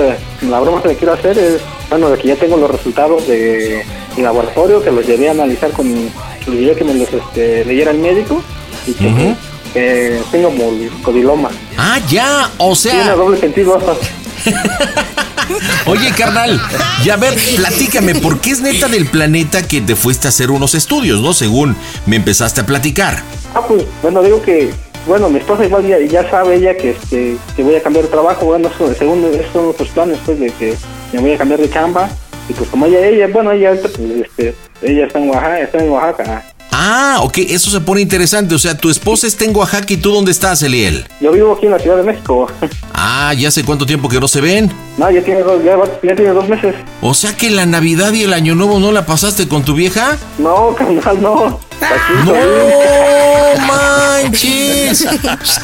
[0.43, 3.83] la broma que le quiero hacer es, bueno, de que ya tengo los resultados de
[4.15, 5.93] mi laboratorio, que los llevé a analizar con,
[6.47, 8.41] los que me los este, leyera el médico
[8.87, 9.35] y que, Ujú.
[9.73, 11.49] que tengo como codiloma.
[11.77, 12.51] Ah, ya.
[12.57, 13.15] O Tiene sea.
[13.15, 13.81] doble sentido.
[15.85, 16.61] Oye, carnal.
[17.03, 20.51] Y a ver, platícame, ¿por qué es neta del planeta que te fuiste a hacer
[20.51, 21.33] unos estudios, no?
[21.33, 21.75] Según
[22.05, 23.21] me empezaste a platicar.
[23.53, 24.71] Ah, pues, bueno, digo que,
[25.07, 28.11] bueno, mi esposa igual ya, ya sabe ella que, este, que voy a cambiar de
[28.11, 30.75] trabajo, bueno, según esos son nuestros planes, pues, de que
[31.11, 32.09] me voy a cambiar de chamba,
[32.49, 35.89] y pues como ella, ella, bueno, ella, pues, este, ella está en Oaxaca, está en
[35.89, 36.43] Oaxaca.
[36.75, 38.55] Ah, ok, eso se pone interesante.
[38.55, 41.07] O sea, tu esposa está en Oaxaca y tú dónde estás, Eliel.
[41.21, 42.47] Yo vivo aquí en la Ciudad de México.
[42.95, 44.71] Ah, ya sé cuánto tiempo que no se ven.
[44.97, 45.75] No, ya tiene dos, ya,
[46.15, 46.73] tiene dos meses.
[47.01, 50.17] O sea que la Navidad y el Año Nuevo no la pasaste con tu vieja.
[50.37, 51.59] No, carnal, no.
[51.81, 55.05] Aquí ¡No manches!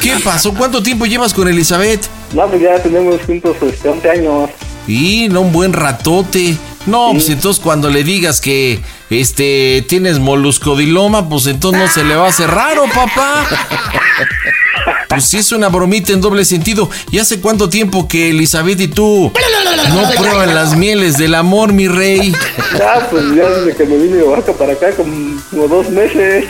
[0.01, 0.53] ¿Qué pasó?
[0.53, 2.01] ¿Cuánto tiempo llevas con Elizabeth?
[2.34, 4.49] No, pues ya tenemos juntos este, 11 años.
[4.88, 6.57] Y no un buen ratote.
[6.86, 12.16] No, pues entonces cuando le digas que este tienes moluscodiloma, pues entonces no se le
[12.16, 13.46] va a hacer raro, papá.
[15.10, 16.88] Pues sí es una bromita en doble sentido.
[17.12, 19.32] ¿Y hace cuánto tiempo que Elizabeth y tú
[19.89, 22.32] no prueban las mieles del amor, mi rey?
[22.78, 26.45] Ya, pues ya desde que me vine de Oaxaca para acá, como, como dos meses.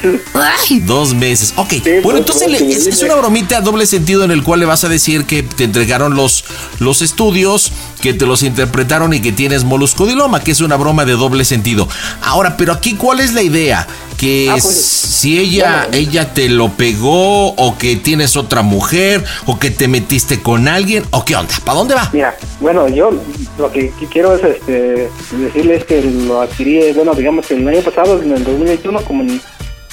[0.85, 1.53] Dos meses.
[1.55, 1.73] Ok.
[2.03, 4.89] bueno, entonces le- es, una bromita a doble sentido en el cual le vas a
[4.89, 6.43] decir que te entregaron los,
[6.79, 11.13] los estudios, que te los interpretaron y que tienes moluscodiloma, que es una broma de
[11.13, 11.87] doble sentido.
[12.21, 13.87] Ahora, pero aquí, ¿cuál es la idea?
[14.17, 15.97] Que Ah, pues, si ella, bueno.
[16.09, 21.03] ella te lo pegó, o que tienes otra mujer, o que te metiste con alguien,
[21.11, 22.09] o qué onda, ¿para dónde va?
[22.11, 23.11] Mira, bueno, yo
[23.59, 27.81] lo que qui- quiero es este, decirles que lo adquirí, bueno, digamos que el año
[27.81, 29.39] pasado, en el 2021, como en,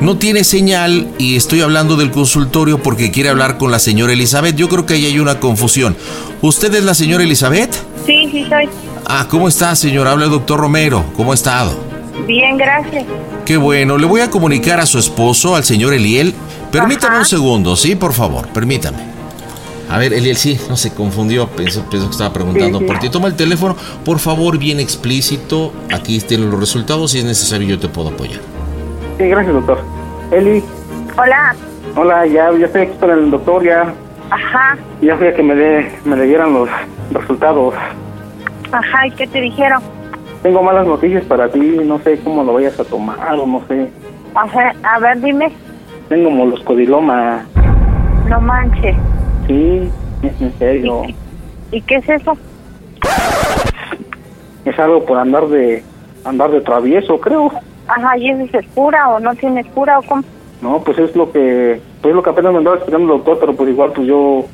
[0.00, 4.56] no tiene señal y estoy hablando del consultorio porque quiere hablar con la señora Elizabeth.
[4.56, 5.96] Yo creo que ahí hay una confusión.
[6.40, 7.74] ¿Usted es la señora Elizabeth?
[8.06, 8.68] Sí, sí soy.
[9.06, 10.12] Ah, ¿cómo está, señora?
[10.12, 11.04] Habla el doctor Romero.
[11.16, 11.78] ¿Cómo ha estado?
[12.26, 13.04] Bien, gracias.
[13.50, 16.32] Qué bueno, le voy a comunicar a su esposo, al señor Eliel.
[16.70, 17.96] Permítame un segundo, ¿sí?
[17.96, 18.98] Por favor, permítame.
[19.90, 22.88] A ver, Eliel, sí, no se confundió, pensó, pensó que estaba preguntando Sí, sí.
[22.88, 23.10] por ti.
[23.10, 23.74] Toma el teléfono,
[24.04, 25.72] por favor, bien explícito.
[25.92, 28.38] Aquí tienen los resultados, si es necesario yo te puedo apoyar.
[29.18, 29.80] Sí, gracias, doctor.
[30.30, 30.62] Eli,
[31.18, 31.56] Hola.
[31.96, 33.92] hola, ya, ya estoy aquí con el doctor, ya,
[34.30, 36.68] Ajá, ya fui a que me, dé, me le dieran los
[37.10, 37.74] resultados.
[38.70, 39.82] ajá, ¿y qué te dijeron?
[40.42, 43.88] Tengo malas noticias para ti, no sé cómo lo vayas a tomar o no sé.
[44.34, 45.52] Ajá, a ver, dime.
[46.08, 47.44] Tengo moloscodiloma,
[48.28, 48.96] No manches.
[49.46, 49.90] sí,
[50.22, 51.02] es en serio.
[51.70, 52.36] ¿Y qué es eso?
[54.64, 55.82] Es algo por andar de
[56.24, 57.50] andar de travieso, creo.
[57.88, 60.22] Ajá, ¿y eso es cura o no tienes cura o cómo?
[60.62, 63.38] No, pues es lo que pues es lo que apenas me andaba explicando el doctor,
[63.40, 64.44] pero pues igual pues yo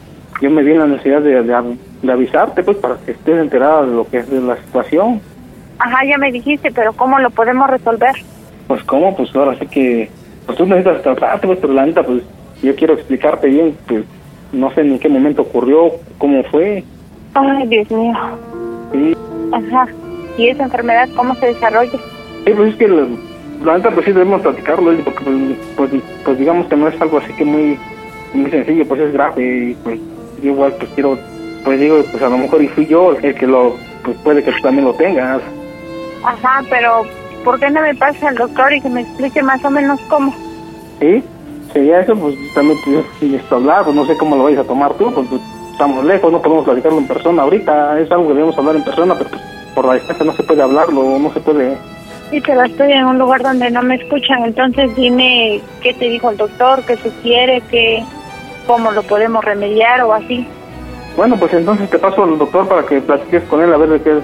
[0.41, 3.83] yo me vi en la necesidad de, de, de avisarte pues para que estés enterada
[3.87, 5.21] de lo que es de la situación.
[5.79, 8.15] Ajá, ya me dijiste, pero ¿cómo lo podemos resolver?
[8.67, 10.11] Pues cómo, pues ahora sí que
[10.47, 12.23] pues tú necesitas tratarte, pues pero la neta pues
[12.63, 14.05] yo quiero explicarte bien, pues
[14.53, 16.83] no sé en qué momento ocurrió, cómo fue.
[17.35, 18.15] Ay, Dios mío.
[18.93, 19.17] Sí,
[19.53, 19.87] Ajá.
[20.39, 21.99] ¿Y esa enfermedad cómo se desarrolla?
[22.45, 23.07] Sí, pues es que la,
[23.65, 27.19] la neta pues sí debemos platicarlo, porque pues, pues, pues digamos que no es algo
[27.19, 27.79] así que muy
[28.35, 29.99] muy sencillo, pues es grave y pues
[30.43, 31.19] yo igual pues quiero,
[31.65, 34.53] pues digo, pues a lo mejor y fui yo el que lo, pues puede que
[34.53, 35.43] tú también lo tengas.
[36.27, 37.05] Ajá, pero
[37.45, 40.35] ¿por qué no me pasa al doctor y que me explique más o menos cómo?
[41.01, 41.23] ¿Sí?
[41.73, 42.79] Sería eso, pues también
[43.21, 46.05] si esto hablar, pues no sé cómo lo vais a tomar tú, pues, pues, estamos
[46.05, 49.31] lejos, no podemos platicarlo en persona ahorita, es algo que debemos hablar en persona, pero
[49.31, 49.43] pues,
[49.75, 51.77] por la distancia no se puede hablarlo, no se puede...
[52.31, 56.31] Sí, pero estoy en un lugar donde no me escuchan, entonces dime qué te dijo
[56.31, 58.03] el doctor, qué sugiere, qué,
[58.67, 60.49] cómo lo podemos remediar o así.
[61.17, 64.03] Bueno, pues entonces te paso al doctor para que platiques con él a ver de
[64.03, 64.21] qué...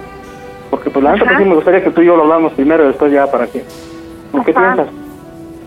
[0.82, 2.82] Porque pues la neta pues, sí me gustaría que tú y yo lo hablamos primero
[2.82, 3.62] y después ya para que...
[4.32, 4.88] ¿Por qué piensas?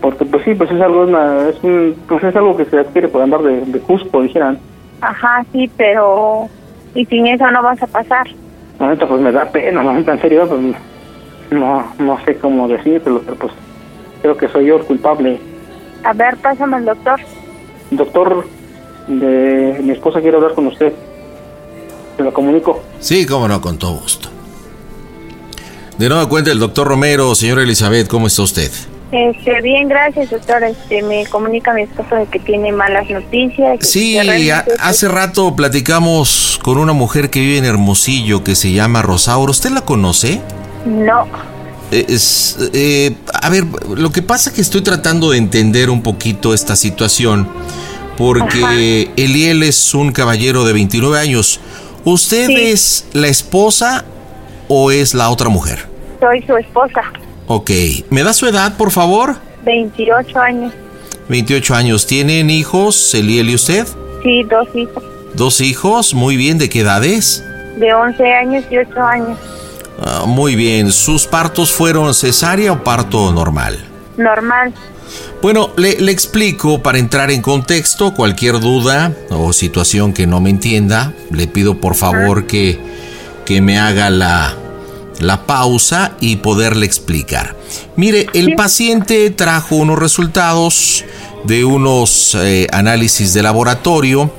[0.02, 3.08] Porque pues sí, pues es algo, una, es, un, pues es algo que se adquiere
[3.08, 4.58] por andar de, de cusco, dijeran.
[5.00, 6.50] Ajá, sí, pero...
[6.94, 8.26] Y sin eso no vas a pasar.
[8.78, 10.60] La neta pues me da pena, la neta en serio, pues
[11.50, 13.52] no, no sé cómo decírtelo, pero pues
[14.20, 15.40] creo que soy yo el culpable.
[16.04, 17.20] A ver, pásame al doctor.
[17.90, 18.44] Doctor,
[19.06, 20.92] de mi esposa quiere hablar con usted.
[22.18, 22.82] Se lo comunico.
[22.98, 24.35] Sí, cómo no, con todo gusto.
[25.98, 28.70] De nueva cuenta, el doctor Romero, señora Elizabeth, ¿cómo está usted?
[29.12, 30.62] Este, bien, gracias, doctor.
[30.64, 33.78] Este, me comunica mi esposo de que tiene malas noticias.
[33.80, 39.00] Sí, realmente, hace rato platicamos con una mujer que vive en Hermosillo que se llama
[39.00, 39.50] Rosauro.
[39.52, 40.40] ¿Usted la conoce?
[40.84, 41.26] No.
[41.92, 43.64] Eh, es- eh, a ver,
[43.96, 47.48] lo que pasa es que estoy tratando de entender un poquito esta situación
[48.18, 51.60] porque Eliel es un caballero de 29 años.
[52.04, 54.04] ¿Usted es la esposa
[54.68, 55.86] o es la otra mujer?
[56.20, 57.02] Soy su esposa.
[57.46, 57.70] Ok.
[58.10, 59.36] ¿Me da su edad, por favor?
[59.64, 60.72] 28 años.
[61.28, 62.06] 28 años.
[62.06, 63.86] ¿Tienen hijos, Eliel y usted?
[64.22, 65.02] Sí, dos hijos.
[65.34, 66.14] Dos hijos.
[66.14, 66.58] Muy bien.
[66.58, 67.44] ¿De qué edades?
[67.78, 69.38] De 11 años y 8 años.
[70.00, 70.92] Ah, muy bien.
[70.92, 73.78] ¿Sus partos fueron cesárea o parto normal?
[74.16, 74.72] Normal.
[75.42, 78.14] Bueno, le, le explico para entrar en contexto.
[78.14, 82.78] Cualquier duda o situación que no me entienda, le pido por favor que,
[83.46, 84.54] que me haga la,
[85.20, 87.56] la pausa y poderle explicar.
[87.96, 91.04] Mire, el paciente trajo unos resultados
[91.44, 94.30] de unos eh, análisis de laboratorio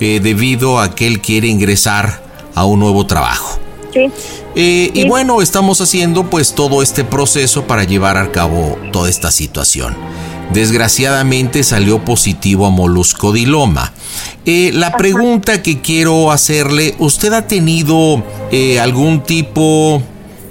[0.00, 2.22] eh, debido a que él quiere ingresar
[2.54, 3.58] a un nuevo trabajo.
[3.94, 4.10] Sí.
[4.54, 9.30] Eh, Y bueno, estamos haciendo pues todo este proceso para llevar a cabo toda esta
[9.30, 9.96] situación.
[10.52, 13.92] Desgraciadamente salió positivo a moluscodiloma.
[14.44, 18.22] Eh, la pregunta que quiero hacerle, ¿usted ha tenido
[18.52, 20.02] eh, algún tipo,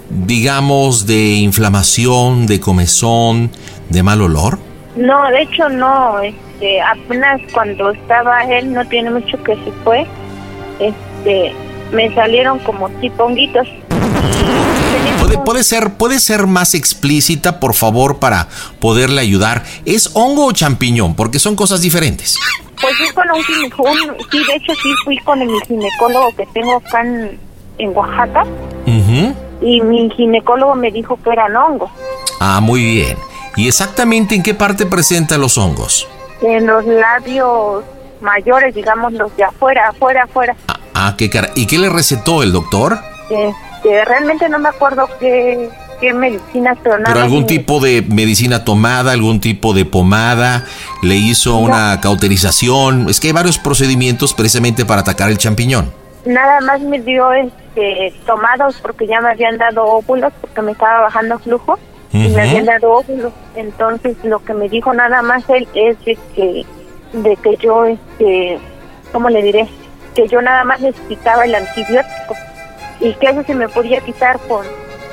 [0.10, 3.52] digamos, de inflamación, de comezón,
[3.90, 4.60] de mal olor?
[4.96, 6.20] No, de hecho no.
[6.20, 10.06] Este, apenas cuando estaba él, no tiene mucho que se fue,
[10.80, 11.54] este,
[11.92, 13.68] me salieron como tipo honguitos.
[15.36, 18.48] ¿Puede, puede ser, puede ser más explícita, por favor, para
[18.80, 19.64] poderle ayudar.
[19.86, 21.16] ¿Es hongo o champiñón?
[21.16, 22.38] Porque son cosas diferentes.
[22.80, 26.78] Pues fui con un ginecólogo, sí, de hecho sí fui con el ginecólogo que tengo
[26.78, 27.40] acá en,
[27.78, 28.46] en Oaxaca
[29.62, 31.90] y mi ginecólogo me dijo que eran hongos.
[32.40, 33.18] Ah, muy bien.
[33.56, 36.08] ¿Y exactamente en qué parte presenta los hongos?
[36.42, 37.84] En los labios
[38.22, 40.56] mayores, digamos, los de afuera, afuera, afuera.
[40.94, 41.52] Ah, qué cara.
[41.56, 43.00] ¿Y qué le recetó el doctor?
[43.86, 45.70] Este, realmente no me acuerdo qué,
[46.02, 47.14] qué medicinas, pero nada.
[47.14, 50.66] ¿Pero algún me- tipo de medicina tomada, algún tipo de pomada?
[51.04, 53.08] ¿Le hizo una cauterización?
[53.10, 55.92] Es que hay varios procedimientos precisamente para atacar el champiñón.
[56.26, 61.02] Nada más me dio este, tomados porque ya me habían dado óvulos porque me estaba
[61.02, 61.78] bajando flujo
[62.12, 63.32] y me habían dado óvulos.
[63.56, 66.66] Entonces lo que me dijo nada más él es de que,
[67.14, 68.58] de que yo, este,
[69.12, 69.68] ¿cómo le diré?
[70.16, 72.36] Que yo nada más necesitaba el antibiótico
[73.00, 74.66] y que eso se me podía quitar por,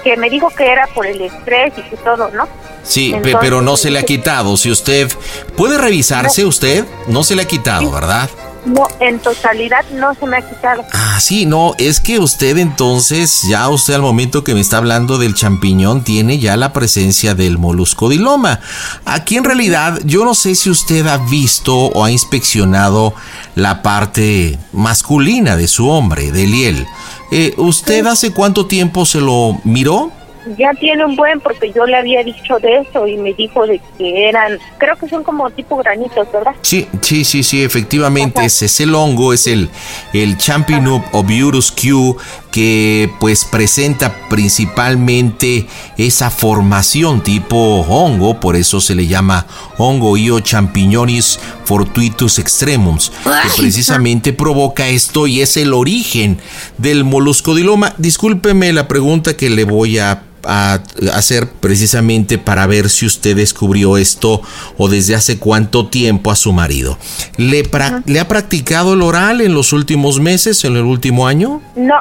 [0.02, 2.48] que me dijo que era por el estrés y que todo, ¿no?
[2.82, 4.56] Sí, Entonces, pero no se le ha quitado.
[4.56, 5.10] Si usted
[5.56, 8.28] puede revisarse, usted no se le ha quitado, ¿verdad?
[8.64, 10.84] No, en totalidad no se me ha quitado.
[10.92, 15.18] Ah, sí, no, es que usted entonces, ya usted al momento que me está hablando
[15.18, 18.60] del champiñón, tiene ya la presencia del moluscodiloma.
[19.04, 23.14] Aquí en realidad, yo no sé si usted ha visto o ha inspeccionado
[23.56, 26.86] la parte masculina de su hombre, de Liel.
[27.32, 30.12] Eh, ¿Usted hace cuánto tiempo se lo miró?
[30.58, 33.80] Ya tiene un buen porque yo le había dicho de eso y me dijo de
[33.98, 36.54] que eran, creo que son como tipo granitos, ¿verdad?
[36.62, 39.70] Sí, sí, sí, sí, efectivamente, ese es el hongo, es el,
[40.12, 42.16] el Champignon obiurus Q
[42.52, 45.66] que pues presenta principalmente
[45.96, 49.46] esa formación tipo hongo, por eso se le llama
[49.78, 56.38] hongo io champignonis fortuitus extremums, que precisamente provoca esto y es el origen
[56.76, 57.94] del moluscodiloma.
[57.96, 60.80] Discúlpeme la pregunta que le voy a a
[61.14, 64.42] hacer precisamente para ver si usted descubrió esto
[64.76, 66.98] o desde hace cuánto tiempo a su marido.
[67.36, 71.60] ¿Le, pra- ¿le ha practicado el oral en los últimos meses, en el último año?
[71.76, 71.96] No,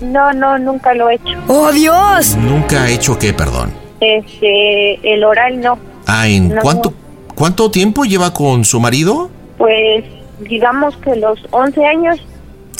[0.00, 1.38] no, no, nunca lo he hecho.
[1.48, 2.36] ¡Oh, Dios!
[2.36, 3.72] Nunca ha hecho qué, perdón.
[4.00, 5.78] Este, el oral no.
[6.06, 6.60] Ah, ¿en No.
[6.62, 6.92] cuánto,
[7.34, 9.30] cuánto tiempo lleva con su marido?
[9.58, 10.04] Pues
[10.40, 12.18] digamos que los 11 años,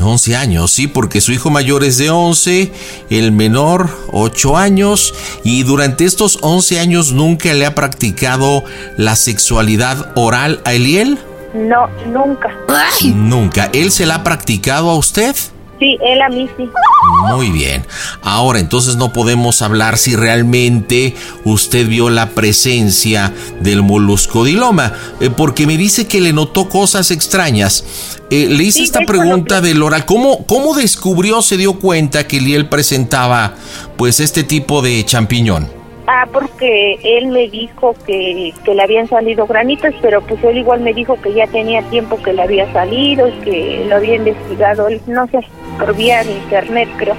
[0.04, 2.72] 11 años, sí, porque su hijo mayor es de 11,
[3.10, 8.64] el menor 8 años, y durante estos 11 años nunca le ha practicado
[8.96, 11.18] la sexualidad oral a Eliel.
[11.54, 12.48] no, nunca.
[13.14, 13.70] Nunca.
[13.72, 15.34] ¿Él se la ha practicado a usted?
[15.78, 16.68] Sí, él a mí sí.
[17.28, 17.84] Muy bien.
[18.22, 25.66] Ahora entonces no podemos hablar si realmente usted vio la presencia del moluscodiloma, eh, porque
[25.66, 27.84] me dice que le notó cosas extrañas.
[28.30, 30.04] Eh, le hice Sí, esta de pregunta del oral.
[30.04, 33.54] ¿Cómo, ¿Cómo descubrió, se dio cuenta que Liel presentaba
[33.96, 35.68] pues este tipo de champiñón?
[36.08, 40.80] Ah, porque él me dijo que, que le habían salido granitos, pero pues él igual
[40.80, 44.86] me dijo que ya tenía tiempo que le había salido y que lo había investigado,
[44.88, 45.40] él, no sé,
[45.78, 47.16] por vía de internet creo.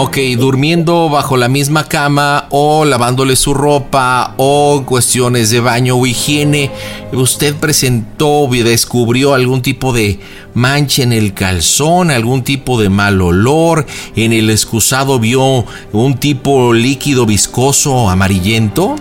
[0.00, 6.06] Ok, durmiendo bajo la misma cama o lavándole su ropa o cuestiones de baño o
[6.06, 6.70] higiene,
[7.12, 10.20] ¿usted presentó o descubrió algún tipo de
[10.54, 13.86] mancha en el calzón, algún tipo de mal olor?
[14.14, 18.94] ¿En el excusado vio un tipo líquido viscoso amarillento?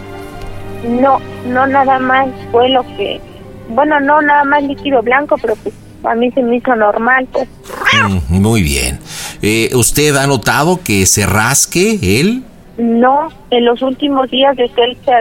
[0.84, 3.22] No, no nada más fue lo que,
[3.70, 7.48] bueno, no nada más líquido blanco, pero pues a mí se me hizo normal, pues.
[8.30, 9.00] Mm, muy bien.
[9.42, 12.44] Eh, ¿Usted ha notado que se rasque él?
[12.78, 15.12] No, en los últimos días de que él se,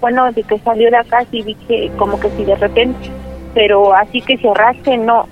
[0.00, 3.08] bueno, de que salió de acá sí vi que como que sí de repente,
[3.54, 5.28] pero así que se arrastre, no.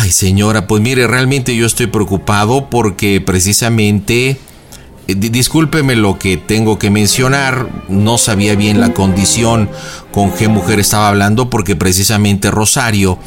[0.00, 6.36] Ay, señora, pues mire, realmente yo estoy preocupado porque precisamente, eh, di- discúlpeme lo que
[6.36, 9.68] tengo que mencionar, no sabía bien la condición
[10.12, 13.18] con qué mujer estaba hablando porque precisamente Rosario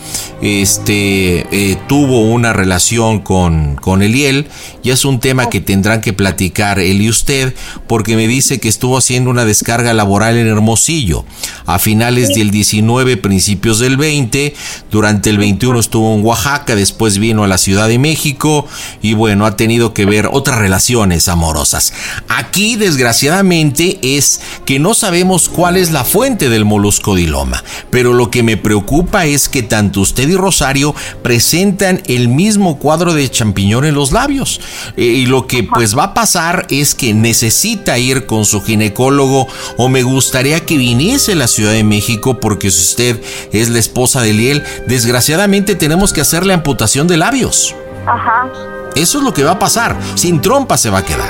[0.41, 4.47] este, eh, tuvo una relación con, con Eliel
[4.83, 7.53] y es un tema que tendrán que platicar él y usted
[7.87, 11.25] porque me dice que estuvo haciendo una descarga laboral en Hermosillo
[11.65, 14.53] a finales del 19, principios del 20,
[14.91, 18.67] durante el 21 estuvo en Oaxaca, después vino a la Ciudad de México
[19.01, 21.93] y bueno, ha tenido que ver otras relaciones amorosas.
[22.27, 28.31] Aquí desgraciadamente es que no sabemos cuál es la fuente del molusco diloma, pero lo
[28.31, 33.85] que me preocupa es que tanto usted y Rosario presentan el mismo cuadro de champiñón
[33.85, 34.59] en los labios.
[34.97, 39.47] Eh, y lo que pues va a pasar es que necesita ir con su ginecólogo
[39.77, 43.21] o me gustaría que viniese a la Ciudad de México porque si usted
[43.51, 47.75] es la esposa de Liel, desgraciadamente tenemos que hacerle amputación de labios.
[48.07, 48.49] Ajá.
[48.95, 49.95] Eso es lo que va a pasar.
[50.15, 51.29] Sin trompa se va a quedar.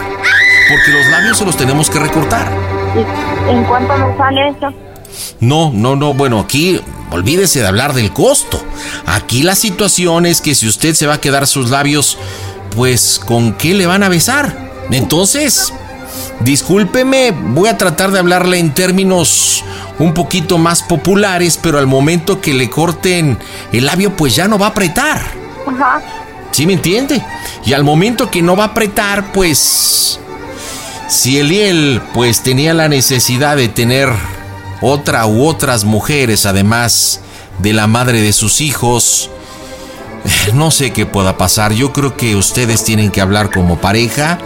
[0.70, 2.52] Porque los labios se los tenemos que recortar.
[2.96, 4.83] ¿Y en cuánto me sale eso?
[5.40, 6.14] No, no, no.
[6.14, 6.80] Bueno, aquí
[7.12, 8.62] olvídese de hablar del costo.
[9.06, 12.18] Aquí la situación es que si usted se va a quedar sus labios,
[12.76, 14.72] pues ¿con qué le van a besar?
[14.92, 15.74] Entonces,
[16.42, 19.64] discúlpeme, voy a tratar de hablarle en términos
[20.00, 23.38] un poquito más populares, pero al momento que le corten
[23.72, 25.22] el labio, pues ya no va a apretar.
[25.68, 26.02] Ajá.
[26.52, 27.24] ¿Sí me entiende?
[27.66, 30.20] Y al momento que no va a apretar, pues...
[31.08, 34.10] Si Eliel pues tenía la necesidad de tener
[34.84, 37.22] otra u otras mujeres, además
[37.60, 39.30] de la madre de sus hijos,
[40.54, 41.74] no sé qué pueda pasar.
[41.74, 44.40] Yo creo que ustedes tienen que hablar como pareja.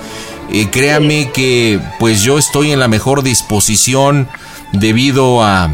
[0.51, 4.29] Eh, créame que pues yo estoy en la mejor disposición
[4.73, 5.71] debido a,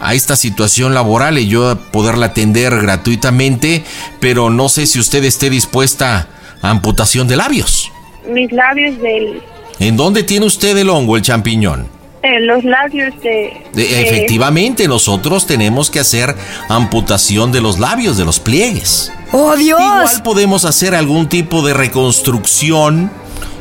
[0.00, 3.84] a esta situación laboral y yo poderla atender gratuitamente,
[4.18, 6.28] pero no sé si usted esté dispuesta
[6.62, 7.92] a amputación de labios.
[8.26, 9.42] Mis labios del...
[9.78, 11.93] ¿En dónde tiene usted el hongo, el champiñón?
[12.24, 13.62] Eh, los labios de...
[13.74, 16.34] De- Efectivamente, nosotros tenemos que hacer
[16.68, 19.12] amputación de los labios, de los pliegues.
[19.30, 19.78] ¡Oh, Dios!
[19.80, 23.10] Igual podemos hacer algún tipo de reconstrucción,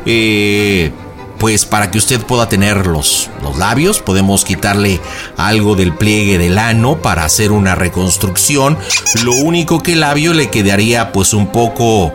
[0.06, 0.92] eh,
[1.40, 4.00] pues para que usted pueda tener los, los labios.
[4.00, 5.00] Podemos quitarle
[5.36, 8.78] algo del pliegue del ano para hacer una reconstrucción.
[9.24, 12.14] Lo único que el labio le quedaría pues un poco,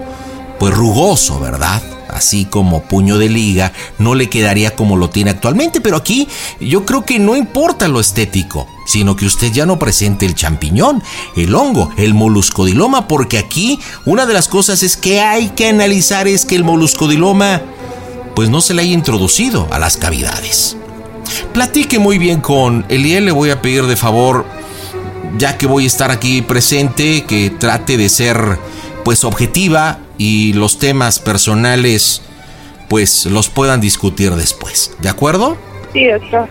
[0.58, 1.82] pues rugoso, ¿verdad?
[2.08, 6.28] Así como puño de liga, no le quedaría como lo tiene actualmente, pero aquí
[6.60, 11.02] yo creo que no importa lo estético, sino que usted ya no presente el champiñón,
[11.36, 16.26] el hongo, el moluscodiloma, porque aquí una de las cosas es que hay que analizar
[16.26, 17.62] es que el moluscodiloma
[18.34, 20.76] pues no se le haya introducido a las cavidades.
[21.52, 24.46] Platique muy bien con Eliel, le voy a pedir de favor,
[25.36, 28.58] ya que voy a estar aquí presente, que trate de ser
[29.04, 32.22] pues objetiva y los temas personales
[32.88, 34.92] pues los puedan discutir después.
[35.00, 35.56] ¿De acuerdo?
[35.92, 36.48] Sí, doctor.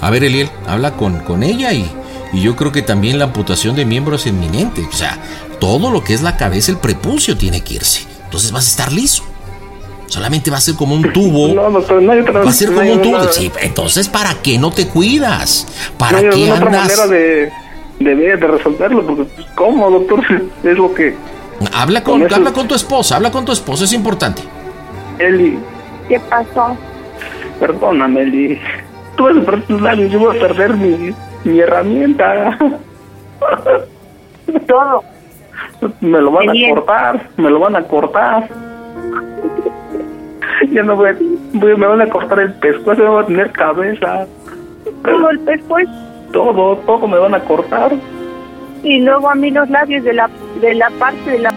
[0.00, 1.90] A ver, Eliel, habla con, con ella y,
[2.32, 4.86] y yo creo que también la amputación de miembros es inminente.
[4.90, 5.18] O sea,
[5.60, 8.06] todo lo que es la cabeza, el prepucio tiene que irse.
[8.24, 9.24] Entonces vas a estar liso.
[10.06, 11.48] Solamente va a ser como un tubo.
[11.48, 13.16] No, doctor, no hay otra Va a ser no como un tubo.
[13.20, 15.66] una- Sí, entonces, ¿para qué no te cuidas?
[15.98, 16.98] ¿Para no hay qué alguna otra andas?
[16.98, 17.50] manera de,
[18.00, 20.20] de, ver, de resolverlo, porque pues, ¿cómo, doctor?
[20.64, 21.14] Es lo que...
[21.74, 24.42] Habla con, habla con tu esposa, habla con tu esposa, es importante.
[25.18, 25.58] Eli,
[26.08, 26.76] ¿Qué pasó?
[27.60, 28.60] perdóname, Eli.
[29.16, 31.12] Tú vas a perder yo voy a perder mi,
[31.44, 32.56] mi herramienta.
[34.68, 35.02] Todo.
[36.00, 38.48] Me lo van a cortar, me lo van a cortar.
[40.72, 41.10] Ya no voy,
[41.52, 44.26] voy- me van a cortar el pescuezo, me voy a tener cabeza.
[45.04, 45.90] Todo el pescuezo.
[46.32, 47.92] Todo, todo me van a cortar.
[48.82, 50.28] Y luego a mí los labios de la,
[50.60, 51.50] de la parte de la...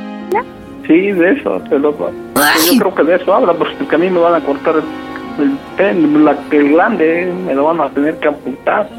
[0.87, 4.19] Sí, de eso, te lo Yo creo que de eso habla, porque a mí me
[4.19, 8.27] van a cortar el, el pen, la, el glande, me lo van a tener que
[8.27, 8.89] amputar.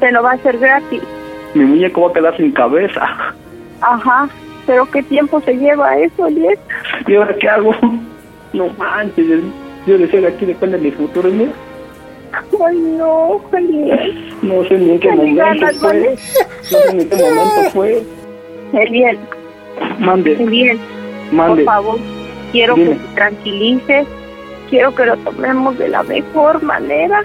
[0.00, 1.00] Se lo va a hacer gratis.
[1.54, 3.02] Mi muñeco va a quedar sin cabeza.
[3.80, 4.28] Ajá.
[4.66, 6.58] ¿Pero qué tiempo se lleva eso, Eliel?
[7.06, 7.74] ¿Y ahora qué hago?
[8.52, 9.36] No manches, yo-
[9.86, 11.52] yo decía que aquí depende de mi futuro, mira.
[12.66, 14.34] Ay, no, Eliel.
[14.42, 16.00] No sé ni en qué momento fue.
[16.70, 18.02] No sé ni en qué momento fue.
[18.72, 19.18] Eliel,
[19.98, 20.78] Mande,
[21.30, 21.64] mande.
[21.64, 21.98] por favor,
[22.52, 22.90] quiero Dime.
[22.90, 24.06] que te tranquilices.
[24.70, 27.22] Quiero que lo tomemos de la mejor manera.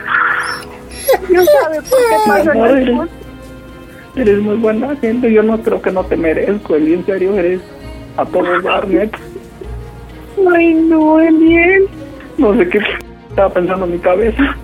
[1.29, 3.09] Dios sabe por qué pasan Amor, las eres, cosas.
[4.17, 7.61] eres muy buena gente, yo no creo que no te merezco, Eli, en serio, eres
[8.17, 9.17] a todo dar, neta.
[10.53, 11.87] Ay, no, Eliel.
[12.37, 12.79] No sé qué,
[13.29, 14.57] estaba pensando en mi cabeza.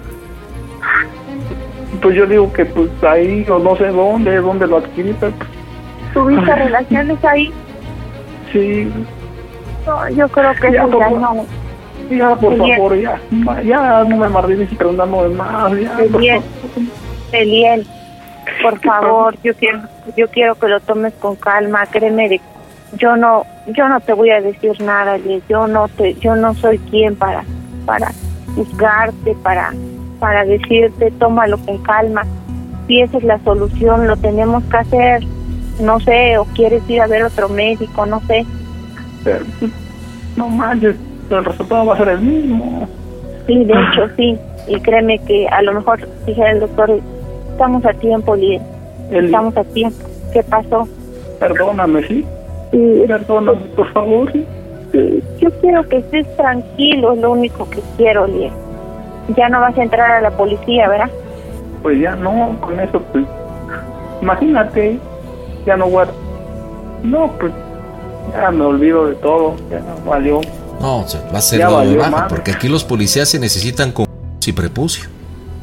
[2.02, 5.50] Pues yo digo que pues ahí o no sé dónde, dónde lo adquirí, pero pues,
[6.14, 7.52] ¿Tuviste relaciones ahí?
[8.52, 8.92] sí,
[9.88, 11.46] No, yo creo que Ya, por no.
[12.10, 13.20] ya por Eliel, favor, ya,
[13.64, 16.84] ya no me martirices preguntando más, ya, por Eliel, favor.
[17.32, 17.88] Eliel,
[18.62, 19.80] por favor, yo quiero,
[20.18, 22.42] yo quiero que lo tomes con calma, créeme de
[22.98, 26.54] yo no, yo no te voy a decir nada, Eliel, yo no te, yo no
[26.54, 27.44] soy quien para,
[27.86, 28.12] para
[28.56, 29.74] juzgarte, para,
[30.24, 32.24] para decirte, tómalo con calma.
[32.88, 35.22] Si esa es la solución, lo tenemos que hacer,
[35.82, 38.46] no sé, o quieres ir a ver otro médico, no sé.
[39.26, 39.44] Pero,
[40.38, 40.96] no manches,
[41.30, 42.88] el resultado va a ser el mismo.
[43.48, 44.38] Sí, de hecho sí.
[44.70, 47.02] Y créeme que a lo mejor dijera el doctor,
[47.52, 48.36] estamos a tiempo.
[48.36, 48.62] Eli.
[49.12, 49.98] Estamos a tiempo.
[50.32, 50.88] ¿Qué pasó?
[51.42, 52.26] Perdóname, ¿sí?
[52.72, 53.04] Sí.
[53.08, 54.32] Perdóname, por favor.
[54.34, 58.63] Yo quiero que estés tranquilo, es lo único que quiero, Liel.
[59.36, 61.10] Ya no vas a entrar a la policía, ¿verdad?
[61.82, 63.26] Pues ya no, con eso, pues,
[64.22, 65.00] imagínate,
[65.66, 66.08] ya no a...
[67.04, 67.52] No, pues,
[68.32, 70.42] ya me olvido de todo, ya valió.
[70.80, 74.06] No, va a ser Ya dado de baja, porque aquí los policías se necesitan con
[74.46, 75.06] y prepucio.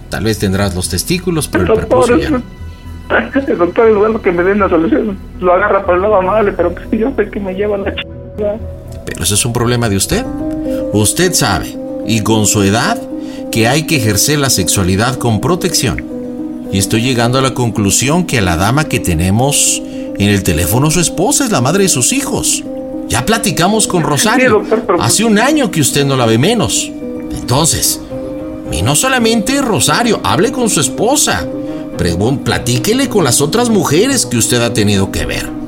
[0.09, 2.31] Tal vez tendrás los testículos, pero el Doctor, prepucio ya.
[2.31, 2.43] no.
[3.47, 6.17] el doctor, en lugar de que me den la solución, lo agarra por el lado
[6.17, 8.07] amable, pero pues yo sé que me lleva la ch...
[8.37, 10.25] Pero ese es un problema de usted.
[10.93, 12.99] Usted sabe, y con su edad,
[13.51, 16.05] que hay que ejercer la sexualidad con protección.
[16.73, 20.91] Y estoy llegando a la conclusión que a la dama que tenemos en el teléfono,
[20.91, 22.63] su esposa es la madre de sus hijos.
[23.09, 24.63] Ya platicamos con Rosario.
[25.01, 26.91] Hace un año que usted no la ve menos.
[27.33, 28.01] Entonces,
[28.71, 31.47] y no solamente Rosario, hable con su esposa.
[32.45, 35.60] Platíquele con las otras mujeres que usted ha tenido que ver.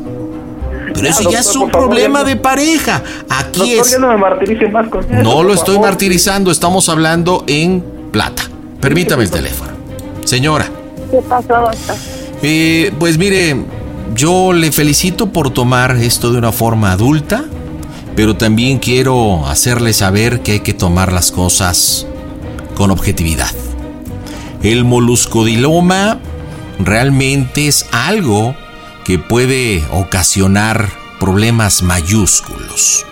[0.95, 3.03] Pero Ya, eso ya doctor, es un favor, problema ya no- de pareja.
[3.29, 3.91] Aquí Doctor, es.
[3.93, 5.23] ya no me martirice más con eso.
[5.23, 5.91] No lo estoy favor.
[5.91, 8.43] martirizando, estamos hablando en plata.
[8.81, 9.71] Permítame el teléfono.
[10.25, 10.67] Señora,
[11.11, 11.97] ¿Qué pasó, doctor?
[12.43, 13.57] eh, pues mire,
[14.15, 17.45] yo le felicito por tomar esto de una forma adulta,
[18.17, 22.07] pero también quiero hacerle saber que hay que tomar las cosas
[22.75, 23.51] con objetividad.
[24.63, 26.19] El moluscodiloma
[26.79, 28.55] realmente es algo
[29.05, 33.07] que puede ocasionar problemas mayúsculos.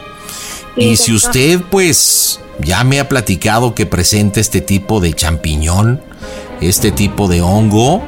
[0.77, 6.01] Y si usted pues ya me ha platicado que presenta este tipo de champiñón,
[6.61, 8.03] este tipo de hongo,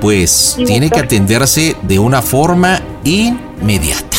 [0.00, 4.16] pues tiene que atenderse de una forma inmediata.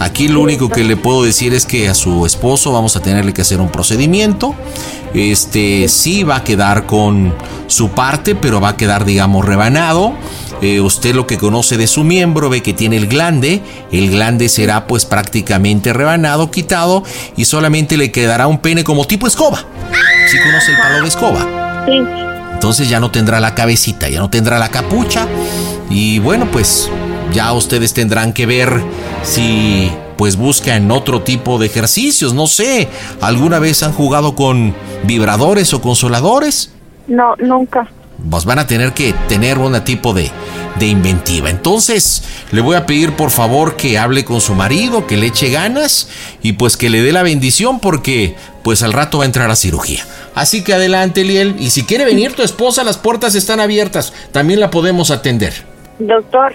[0.00, 3.32] Aquí lo único que le puedo decir es que a su esposo vamos a tenerle
[3.32, 4.54] que hacer un procedimiento.
[5.12, 7.34] Este sí va a quedar con
[7.66, 10.14] su parte, pero va a quedar, digamos, rebanado.
[10.60, 13.62] Eh, usted lo que conoce de su miembro ve que tiene el glande.
[13.92, 17.04] El glande será pues prácticamente rebanado, quitado
[17.36, 19.64] y solamente le quedará un pene como tipo escoba.
[20.30, 21.84] Si conoce el palo de escoba.
[21.86, 22.28] Sí.
[22.52, 25.28] Entonces ya no tendrá la cabecita, ya no tendrá la capucha.
[25.90, 26.90] Y bueno, pues
[27.32, 28.82] ya ustedes tendrán que ver
[29.22, 32.34] si pues buscan otro tipo de ejercicios.
[32.34, 32.88] No sé,
[33.20, 36.72] ¿alguna vez han jugado con vibradores o consoladores?
[37.06, 37.88] No, nunca.
[38.30, 40.30] Pues van a tener que tener un tipo de,
[40.78, 41.50] de inventiva.
[41.50, 45.50] Entonces, le voy a pedir por favor que hable con su marido, que le eche
[45.50, 46.08] ganas
[46.42, 49.56] y pues que le dé la bendición porque pues al rato va a entrar a
[49.56, 50.04] cirugía.
[50.34, 51.56] Así que adelante, Liel.
[51.58, 54.12] Y si quiere venir tu esposa, las puertas están abiertas.
[54.32, 55.52] También la podemos atender.
[56.00, 56.54] Doctor,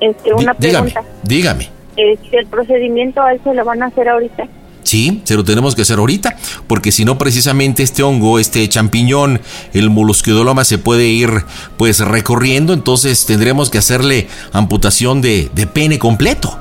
[0.00, 1.10] este, una Dí- dígame, pregunta.
[1.24, 1.68] dígame.
[1.96, 4.44] Este, el procedimiento a él se lo van a hacer ahorita.
[4.88, 9.42] Sí, se lo tenemos que hacer ahorita, porque si no precisamente este hongo, este champiñón,
[9.74, 11.44] el molusquidoloma se puede ir
[11.76, 16.58] pues recorriendo, entonces tendremos que hacerle amputación de, de pene completo.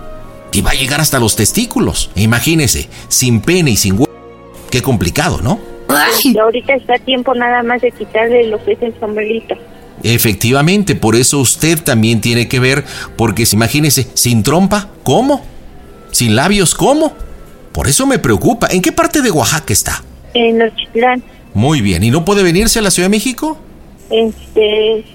[0.51, 2.09] Y va a llegar hasta los testículos.
[2.17, 4.09] Imagínese, sin pene y sin huevo.
[4.71, 5.61] Qué complicado, ¿no?
[6.21, 9.55] Y ahorita está a tiempo nada más de quitarle lo que es el sombrerito.
[10.03, 12.83] Efectivamente, por eso usted también tiene que ver,
[13.15, 15.45] porque imagínese, sin trompa, ¿cómo?
[16.11, 17.15] Sin labios, ¿cómo?
[17.77, 18.65] Por eso me preocupa.
[18.71, 20.03] ¿En qué parte de Oaxaca está?
[20.33, 21.21] En Nochitlán,
[21.53, 23.55] Muy bien, ¿y no puede venirse a la Ciudad de México?
[24.09, 25.05] este,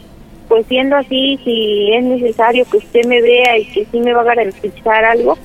[0.48, 4.20] pues siendo así, si es necesario que usted me vea y que sí me va
[4.20, 5.36] a garantizar algo,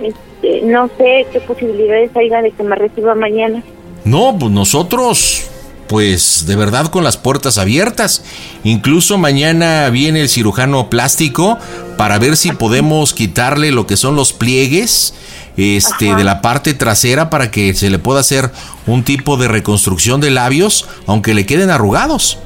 [0.00, 3.62] este, no sé qué posibilidades haya de que me reciba mañana.
[4.06, 5.50] No, pues nosotros,
[5.86, 8.24] pues de verdad con las puertas abiertas.
[8.64, 11.58] Incluso mañana viene el cirujano plástico
[11.98, 15.12] para ver si podemos quitarle lo que son los pliegues
[15.56, 18.50] este, de la parte trasera para que se le pueda hacer
[18.86, 22.38] un tipo de reconstrucción de labios, aunque le queden arrugados.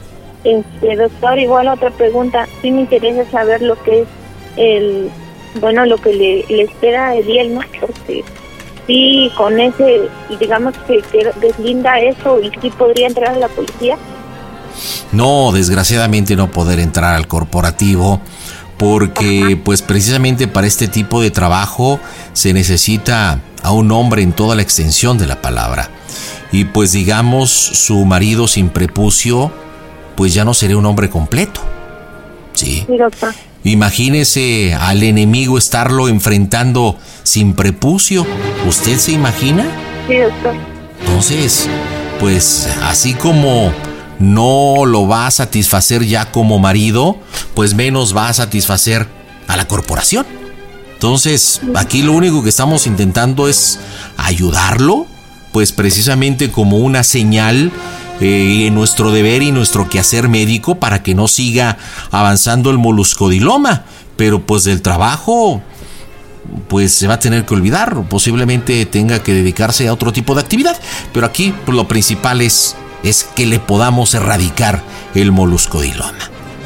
[0.44, 2.48] Este, doctor, igual otra pregunta.
[2.62, 4.08] Sí me interesa saber lo que es
[4.56, 5.10] el,
[5.60, 7.60] bueno, lo que le, le espera a Ediel, ¿no?
[7.80, 8.24] Porque
[8.86, 13.96] sí, con ese, digamos que, que deslinda eso y sí podría entrar a la policía.
[15.12, 18.20] No, desgraciadamente no poder entrar al corporativo
[18.78, 22.00] porque pues precisamente para este tipo de trabajo
[22.32, 25.90] se necesita a un hombre en toda la extensión de la palabra.
[26.52, 29.52] Y pues digamos su marido sin prepucio
[30.16, 31.60] pues ya no sería un hombre completo.
[32.54, 32.84] Sí.
[32.86, 33.34] Sí, doctor.
[33.64, 38.26] Imagínese al enemigo estarlo enfrentando sin prepucio.
[38.66, 39.66] ¿Usted se imagina?
[40.08, 40.54] Sí, doctor.
[41.00, 41.68] Entonces,
[42.18, 43.72] pues así como
[44.18, 47.18] no lo va a satisfacer ya como marido,
[47.54, 49.06] pues menos va a satisfacer
[49.46, 50.26] a la corporación.
[50.94, 53.78] Entonces, aquí lo único que estamos intentando es
[54.16, 55.06] ayudarlo,
[55.52, 57.70] pues precisamente como una señal
[58.20, 61.78] eh, en nuestro deber y nuestro quehacer médico para que no siga
[62.10, 63.84] avanzando el moluscodiloma.
[64.16, 65.62] Pero pues del trabajo,
[66.66, 70.40] pues se va a tener que olvidar, posiblemente tenga que dedicarse a otro tipo de
[70.40, 70.76] actividad.
[71.12, 72.74] Pero aquí pues, lo principal es,
[73.08, 74.82] es que le podamos erradicar
[75.14, 76.12] el moluscodiloma.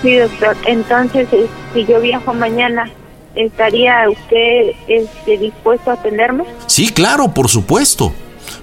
[0.03, 0.57] Sí, doctor.
[0.67, 2.91] Entonces, eh, si yo viajo mañana,
[3.35, 6.45] ¿estaría usted este, dispuesto a atenderme?
[6.67, 8.13] Sí, claro, por supuesto.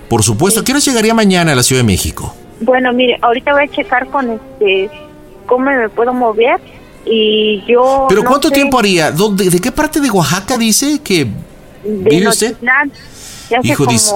[0.10, 0.60] Por supuesto.
[0.60, 2.36] ¿A qué hora llegaría mañana a la Ciudad de México?
[2.62, 4.90] Bueno, mire, ahorita voy a checar con este
[5.46, 6.60] cómo me puedo mover
[7.06, 8.06] y yo.
[8.10, 9.12] ¿Pero no cuánto sé, tiempo haría?
[9.12, 11.26] ¿Dónde- ¿De qué parte de Oaxaca dice que
[11.84, 12.58] de vive usted?
[13.50, 14.14] Ya Hijo, como 10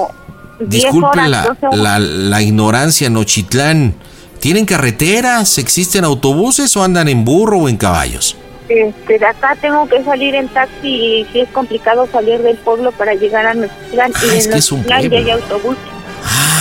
[0.60, 1.78] disculpe horas, la, 12 horas.
[1.80, 3.94] la, la ignorancia, Nochitlán.
[4.40, 5.56] ¿Tienen carreteras?
[5.58, 8.36] ¿Existen autobuses o andan en burro o en caballos?
[8.68, 12.92] Este, de acá tengo que salir en taxi y sí es complicado salir del pueblo
[12.92, 15.26] para llegar a Nochitlán y Ah, es que es un Nochitlán ya pueblo.
[15.26, 15.76] hay autobús.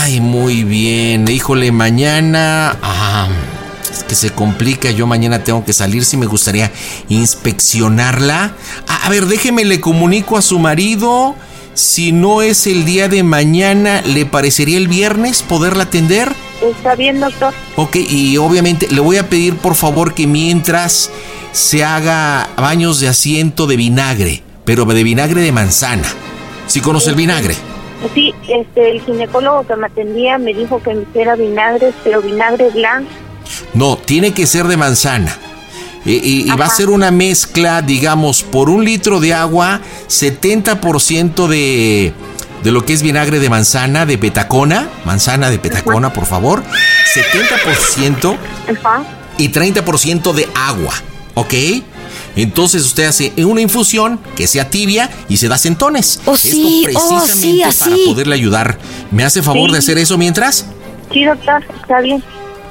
[0.02, 1.28] Ay, muy bien.
[1.28, 2.78] Híjole, mañana.
[2.82, 3.30] Ah,
[3.89, 4.91] es que se complica.
[4.91, 6.04] Yo mañana tengo que salir.
[6.04, 6.72] Si me gustaría
[7.10, 8.52] inspeccionarla.
[8.88, 11.36] A, a ver, déjeme, le comunico a su marido.
[11.74, 16.32] Si no es el día de mañana, ¿le parecería el viernes poderla atender?
[16.62, 17.54] Está bien, doctor.
[17.76, 21.10] Ok, y obviamente le voy a pedir por favor que mientras
[21.52, 26.08] se haga baños de asiento de vinagre, pero de vinagre de manzana.
[26.68, 27.56] ¿Sí conoce el vinagre?
[28.14, 32.70] Sí, este, el ginecólogo que me atendía me dijo que me hiciera vinagres, pero vinagre
[32.70, 33.10] blanco.
[33.74, 35.38] No, tiene que ser de manzana.
[36.06, 39.80] Y, y- y va a ser una mezcla, digamos, por un litro de agua,
[40.10, 42.14] 70% de,
[42.64, 46.62] de lo que es vinagre de manzana, de petacona, manzana de petacona, por favor,
[47.16, 48.38] 70%
[48.80, 49.04] Ajá.
[49.38, 50.93] y 30% de agua,
[51.36, 51.54] ¿ok?
[52.36, 56.20] Entonces usted hace una infusión que sea tibia y se da centones.
[56.26, 58.78] Oh, sí, Esto oh, precisamente para poderle ayudar.
[59.12, 59.74] ¿Me hace favor Sí.
[59.74, 60.66] de hacer eso mientras?
[61.12, 62.24] Sí, doctor, está bien.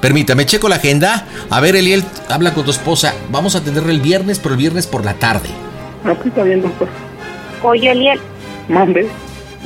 [0.03, 1.25] Permítame, checo la agenda.
[1.49, 3.15] A ver, Eliel, habla con tu esposa.
[3.31, 5.49] Vamos a atenderle el viernes, pero el viernes por la tarde.
[6.05, 6.89] No, pues está bien, doctor.
[7.63, 8.21] Oye, Eliel,
[8.69, 9.09] Mande.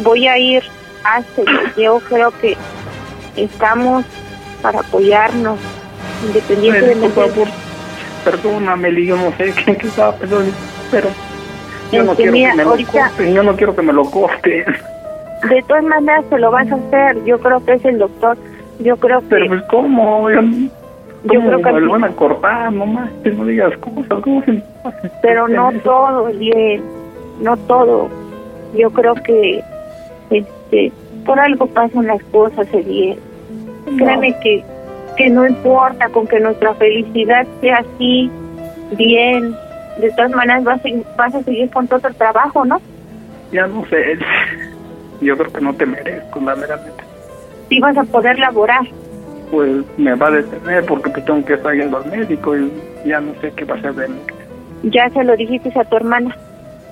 [0.04, 0.62] voy a ir
[1.04, 1.42] hasta
[1.78, 2.54] yo creo que
[3.36, 4.04] estamos
[4.60, 7.48] para apoyarnos, Ay, independientemente por favor,
[8.24, 10.52] perdóname, Li, yo no sé qué, qué estaba pensando,
[10.90, 11.08] pero
[11.92, 14.10] yo no Este, quiero mira, que me lo corten, yo no quiero que me lo
[14.10, 14.64] corten.
[15.48, 17.24] De todas maneras te lo vas a hacer.
[17.24, 18.36] Yo creo que es el doctor.
[18.80, 19.26] Yo creo que.
[19.28, 20.30] Pero pues, ¿cómo?
[20.30, 22.72] Yo, Yo ¿cómo creo que lo van a cortar?
[22.72, 24.62] No más, no digas cosas, ¿cómo se
[25.22, 26.82] Pero no todo, bien.
[27.40, 28.08] No todo.
[28.76, 29.62] Yo creo que.
[30.30, 30.92] Este.
[31.24, 33.18] Por algo pasan las cosas, Eliel.
[33.96, 34.64] Créeme que,
[35.16, 38.30] que no importa con que nuestra felicidad sea así,
[38.96, 39.54] bien.
[39.98, 42.80] De todas maneras vas a, vas a seguir con todo el trabajo, ¿no?
[43.50, 44.18] Ya no sé.
[45.20, 47.05] Yo creo que no te merezco, la verdaderamente.
[47.68, 48.82] Sí vas a poder laborar.
[49.50, 52.70] Pues me va a detener porque pues, tengo que estar yendo al médico y
[53.04, 54.18] ya no sé qué va a hacer de mí.
[54.84, 56.36] Ya se lo dijiste a tu hermana.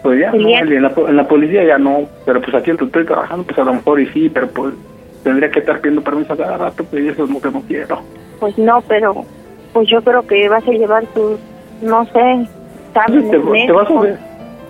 [0.02, 3.06] Pues ya, no, en la, en la policía ya no, pero pues aquí donde estoy
[3.06, 4.74] trabajando, pues a lo mejor y sí, pero pues
[5.22, 8.02] tendría que estar pidiendo permiso a cada rato, pues eso es lo que no quiero.
[8.38, 9.24] Pues no, pero
[9.72, 11.40] pues yo creo que vas a llevar tus,
[11.80, 12.46] no sé,
[12.88, 14.18] exámenes ¿Te, te vas a ver?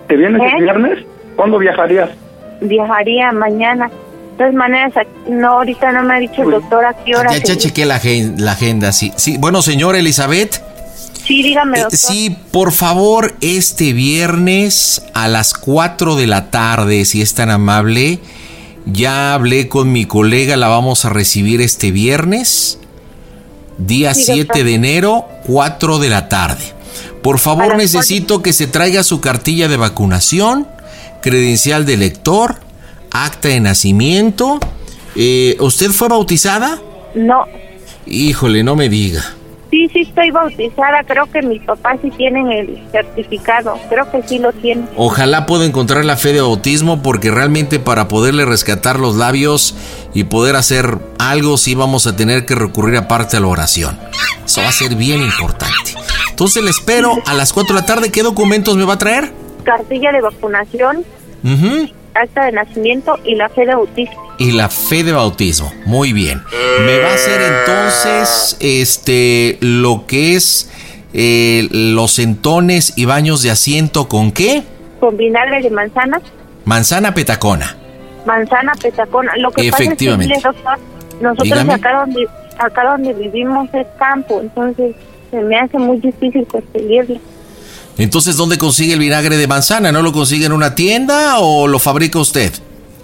[0.07, 0.51] ¿Te vienes ¿Eh?
[0.55, 1.05] el viernes?
[1.35, 2.09] ¿Cuándo viajarías?
[2.61, 3.89] Viajaría mañana.
[4.35, 4.91] De todas maneras,
[5.29, 7.31] no, ahorita no me ha dicho el doctor a qué hora.
[7.31, 9.13] Ya, ya chequé la, agen- la agenda, sí.
[9.15, 9.37] sí.
[9.37, 10.61] Bueno, señora Elizabeth.
[11.25, 17.21] Sí, dígame, eh, sí, por favor, este viernes a las 4 de la tarde, si
[17.21, 18.19] es tan amable.
[18.85, 22.77] Ya hablé con mi colega, la vamos a recibir este viernes,
[23.77, 24.63] día Sí, 7 doctor.
[24.65, 26.63] de enero, 4 de la tarde.
[27.23, 30.67] Por favor, necesito que se traiga su cartilla de vacunación,
[31.21, 32.57] credencial de lector,
[33.23, 34.59] acta de nacimiento.
[35.15, 36.81] Eh, ¿Usted fue bautizada?
[37.13, 37.45] No,
[38.05, 39.23] Híjole, no me diga.
[39.71, 41.03] Sí, sí estoy bautizada.
[41.05, 43.77] Creo que mis papás sí tienen el certificado.
[43.89, 44.87] Creo que sí lo tienen.
[44.95, 49.75] Ojalá pueda encontrar la fe de bautismo porque realmente para poderle rescatar los labios
[50.13, 53.97] y poder hacer algo sí vamos a tener que recurrir aparte a la oración.
[54.45, 55.95] Eso va a ser bien importante.
[56.29, 58.11] Entonces le espero a las 4 de la tarde.
[58.11, 59.31] ¿Qué documentos me va a traer?
[59.63, 61.03] Cartilla de vacunación,
[61.43, 61.89] Ujú.
[62.15, 64.33] Acta de nacimiento y la fe de bautismo.
[64.37, 65.71] Y la fe de bautismo.
[65.85, 66.41] Muy bien.
[66.85, 70.71] Me va a hacer entonces este lo que es
[71.13, 74.63] eh, los entones y baños de asiento con qué?
[74.99, 76.21] Con vinagre de manzana,
[76.65, 77.77] Manzana petacona.
[78.25, 79.33] manzana petacona.
[79.37, 80.35] Lo que Efectivamente.
[80.35, 80.79] pasa es que, doctor,
[81.21, 82.27] nosotros acá donde,
[82.57, 84.95] acá donde vivimos es campo, entonces
[85.31, 87.19] se me hace muy difícil conseguirlo.
[87.97, 89.91] Entonces, ¿dónde consigue el vinagre de manzana?
[89.91, 92.51] ¿No lo consigue en una tienda o lo fabrica usted?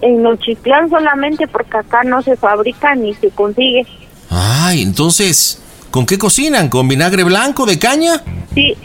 [0.02, 3.86] En Nochitlán solamente porque acá no se fabrica ni se consigue.
[4.30, 5.60] Ay, entonces,
[5.92, 6.70] ¿con qué cocinan?
[6.70, 8.24] ¿Con vinagre blanco de caña?
[8.54, 8.76] Sí,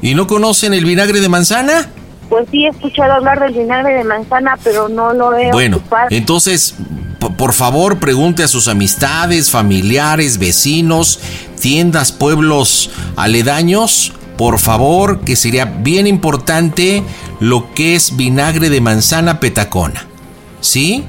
[0.00, 1.88] ¿Y no conocen el vinagre de manzana?
[2.28, 6.06] pues sí he escuchado hablar del vinagre de manzana, pero no lo he Bueno, ocupado.
[6.10, 6.74] entonces,
[7.36, 11.20] por favor, pregunte a sus amistades, familiares, vecinos,
[11.60, 17.04] tiendas, pueblos aledaños, por favor, que sería bien importante
[17.38, 20.04] lo que es vinagre de manzana petacona.
[20.60, 21.04] ¿Sí?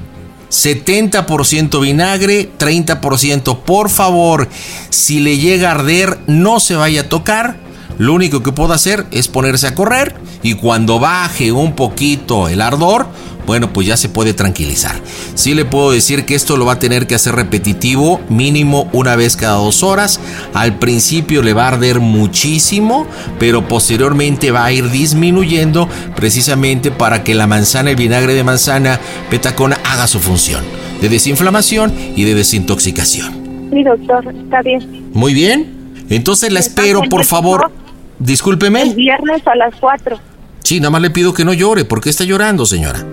[0.52, 3.58] 70% vinagre, 30%.
[3.58, 4.48] Por favor,
[4.88, 7.56] si le llega a arder, no se vaya a tocar.
[7.98, 12.60] Lo único que puedo hacer es ponerse a correr y cuando baje un poquito el
[12.60, 13.08] ardor,
[13.46, 14.96] bueno, pues ya se puede tranquilizar.
[15.34, 19.16] Sí le puedo decir que esto lo va a tener que hacer repetitivo, mínimo una
[19.16, 20.20] vez cada dos horas.
[20.52, 23.06] Al principio le va a arder muchísimo,
[23.38, 29.00] pero posteriormente va a ir disminuyendo precisamente para que la manzana, el vinagre de manzana
[29.30, 30.64] petacona haga su función
[31.00, 33.68] de desinflamación y de desintoxicación.
[33.72, 35.10] Sí, doctor, está bien.
[35.12, 36.04] Muy bien.
[36.08, 37.70] Entonces la espero, por favor.
[38.18, 38.82] Discúlpeme.
[38.82, 40.18] El viernes a las 4.
[40.62, 41.84] Sí, nada más le pido que no llore.
[41.84, 43.04] ¿Por qué está llorando, señora?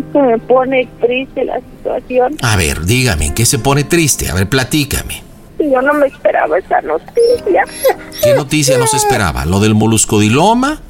[0.00, 2.36] Es que me pone triste la situación.
[2.42, 4.30] A ver, dígame, ¿en qué se pone triste?
[4.30, 5.22] A ver, platícame.
[5.58, 7.64] Yo no me esperaba esa noticia.
[8.22, 9.44] ¿Qué noticia nos esperaba?
[9.44, 10.80] ¿Lo del moluscodiloma?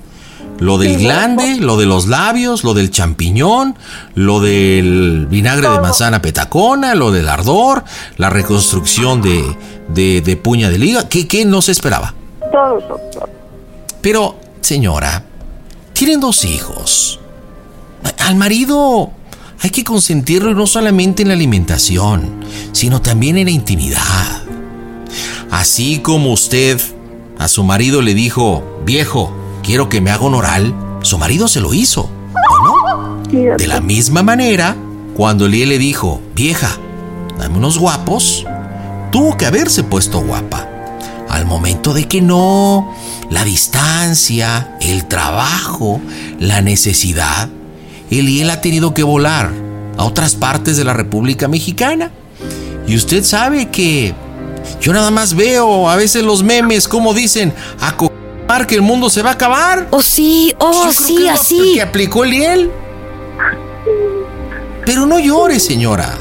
[0.59, 1.57] ¿Lo del glande?
[1.57, 2.65] ¿Lo de los labios?
[2.65, 3.77] ¿Lo del champiñón?
[4.15, 6.95] ¿Lo del vinagre de manzana petacona?
[6.95, 7.83] ¿Lo del ardor?
[8.17, 9.43] ¿La reconstrucción de,
[9.89, 11.09] de, de puña de liga?
[11.09, 12.15] ¿Qué, ¿Qué no se esperaba?
[12.53, 13.29] Todo, doctor.
[14.03, 15.25] Pero, señora,
[15.95, 17.21] tienen dos hijos.
[18.31, 19.11] Al marido
[19.61, 24.43] hay que consentirlo no solamente en la alimentación, sino también en la intimidad.
[25.51, 26.81] Así como usted
[27.39, 29.33] a su marido le dijo, viejo,
[29.65, 30.73] quiero que me haga un oral,
[31.03, 33.23] su marido se lo hizo, ¿o no?
[33.57, 34.77] De la misma manera,
[35.17, 36.79] cuando Elie le dijo, vieja,
[37.37, 38.47] dame unos guapos,
[39.11, 40.69] tuvo que haberse puesto guapa.
[41.29, 42.95] Al momento de que no,
[43.29, 46.01] la distancia, el trabajo,
[46.39, 47.49] la necesidad,
[48.11, 49.51] Eliel ha tenido que volar
[49.97, 52.11] a otras partes de la República Mexicana.
[52.87, 54.15] Y usted sabe que
[54.81, 57.97] yo nada más veo a veces los memes como dicen, a
[58.67, 59.87] que el mundo se va a acabar.
[59.91, 61.73] Oh, sí, oh, Yo creo sí, que así.
[61.75, 62.71] Que aplicó Eliel.
[64.85, 66.19] Pero no llore, señora.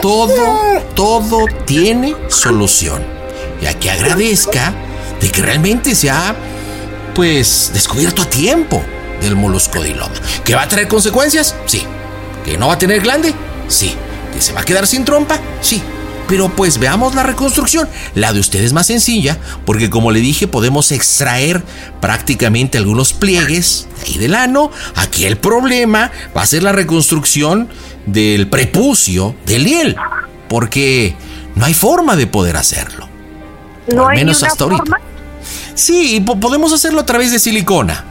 [0.00, 3.02] Todo, todo tiene solución.
[3.60, 4.72] Y a que agradezca
[5.20, 6.36] de que realmente se ha,
[7.14, 8.80] pues, descubierto a tiempo
[9.20, 10.14] del moluscodiloma.
[10.44, 11.54] ¿Que va a traer consecuencias?
[11.66, 11.82] Sí.
[12.44, 13.34] ¿Que no va a tener glande?
[13.68, 13.94] Sí.
[14.32, 15.38] ¿Que se va a quedar sin trompa?
[15.60, 15.82] Sí.
[16.28, 17.88] Pero pues veamos la reconstrucción.
[18.14, 21.62] La de usted es más sencilla, porque como le dije, podemos extraer
[22.02, 24.70] prácticamente algunos pliegues de ahí del ano.
[24.94, 27.68] Aquí el problema va a ser la reconstrucción
[28.04, 29.96] del prepucio del hiel,
[30.48, 31.16] porque
[31.54, 33.08] no hay forma de poder hacerlo.
[33.90, 34.82] No Al hay menos una hasta ahorita.
[34.82, 34.98] forma.
[35.74, 38.04] Sí, po- podemos hacerlo a través de silicona.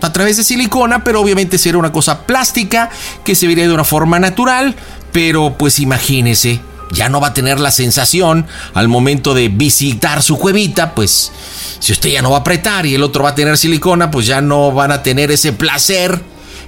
[0.00, 2.90] A través de silicona, pero obviamente será una cosa plástica
[3.24, 4.74] que se vería de una forma natural,
[5.12, 6.60] pero pues imagínese,
[6.92, 11.32] ya no va a tener la sensación al momento de visitar su cuevita, pues
[11.78, 14.26] si usted ya no va a apretar y el otro va a tener silicona, pues
[14.26, 16.20] ya no van a tener ese placer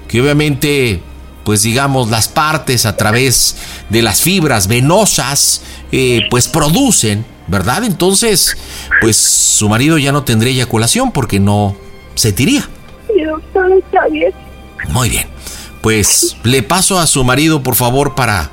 [0.08, 1.02] que obviamente
[1.44, 3.56] pues digamos las partes a través
[3.88, 7.84] de las fibras venosas eh, pues producen, ¿verdad?
[7.84, 8.56] Entonces
[9.00, 11.76] pues su marido ya no tendría eyaculación porque no
[12.14, 12.68] sentiría.
[13.08, 14.32] Sí, doctor, está bien.
[14.90, 15.26] Muy bien.
[15.82, 18.50] Pues le paso a su marido, por favor, para,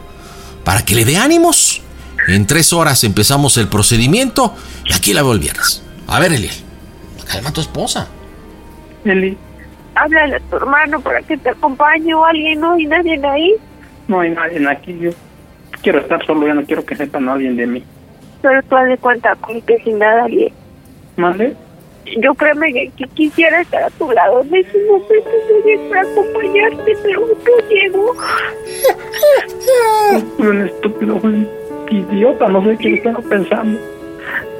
[0.64, 1.82] para que le dé ánimos.
[2.27, 4.56] En tres horas empezamos el procedimiento
[4.86, 5.84] y aquí la veo el viernes.
[6.07, 6.53] A ver, Eliel.
[7.27, 8.07] Calma a tu esposa.
[9.03, 9.38] Eli,
[9.95, 12.77] Háblale a tu hermano para que te acompañe o alguien, ¿no?
[12.77, 13.53] Y nadie ahí.
[14.07, 14.98] no hay nadie aquí.
[14.99, 15.11] Yo
[15.82, 17.84] quiero estar solo, ya no quiero que sepa nadie de mí.
[18.41, 20.52] Pero tú haz de cuenta con que sin nada bien.
[21.15, 21.56] ¿Mande?
[22.18, 25.30] Yo créeme que, que quisiera estar a tu lado en ese momento
[25.64, 28.14] Eliel, para acompañarte, pero no llego.
[30.40, 31.48] Un estúpido, un
[31.90, 33.80] idiota, no sé qué estaba pensando.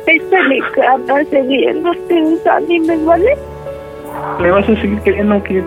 [0.08, 3.38] Échale ganas, Eliel, no te desanimes, ¿vale?
[4.40, 5.64] ¿Me vas a seguir queriendo que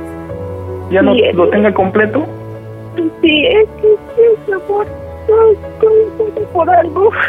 [0.91, 2.27] ya no lo tenga completo?
[3.23, 4.87] Sí, es que sí, amor.
[5.29, 7.11] Pasa por algo.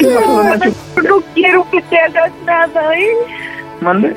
[0.00, 3.16] No, quiero que te hagas nada, ¿eh?
[3.80, 4.14] ¿Mande?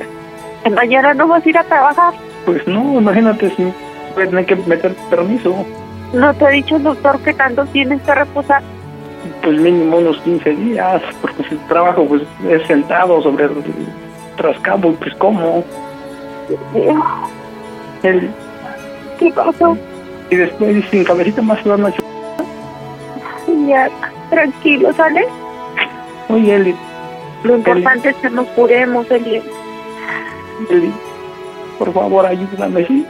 [0.70, 2.14] Mañana no vas a ir a trabajar.
[2.46, 3.64] Pues no, imagínate si
[4.14, 5.66] voy a tener que meter permiso.
[6.12, 8.62] ¿No te ha dicho el doctor que tanto tienes que reposar?
[9.42, 13.52] Pues mínimo unos 15 días, porque si trabajo pues es sentado sobre el
[14.36, 15.64] trascabo y pues como.
[18.02, 18.30] El,
[19.18, 19.76] ¿Qué pasó?
[20.32, 21.92] y después sin cabecita más se van a
[23.68, 23.90] Ya,
[24.30, 25.26] tranquilo, ¿sale?
[26.28, 26.74] Oye, Eli,
[27.44, 29.42] Lo importante es que nos curemos, Eliel.
[30.70, 30.92] Eli,
[31.78, 33.06] por favor ayúdame, ¿sí?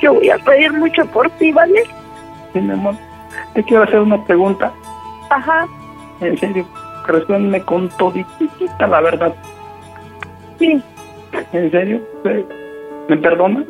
[0.00, 1.84] Yo voy a pedir mucho por ti, ¿vale?
[2.52, 2.94] Sí, mi amor.
[3.54, 4.72] Te quiero hacer una pregunta.
[5.30, 5.66] Ajá,
[6.20, 6.66] En serio,
[7.06, 9.34] respóndeme con toditita la verdad.
[10.58, 10.82] sí,
[11.52, 12.00] ¿En serio?
[12.24, 12.44] ¿Me-
[13.08, 13.64] ¿Me perdonas?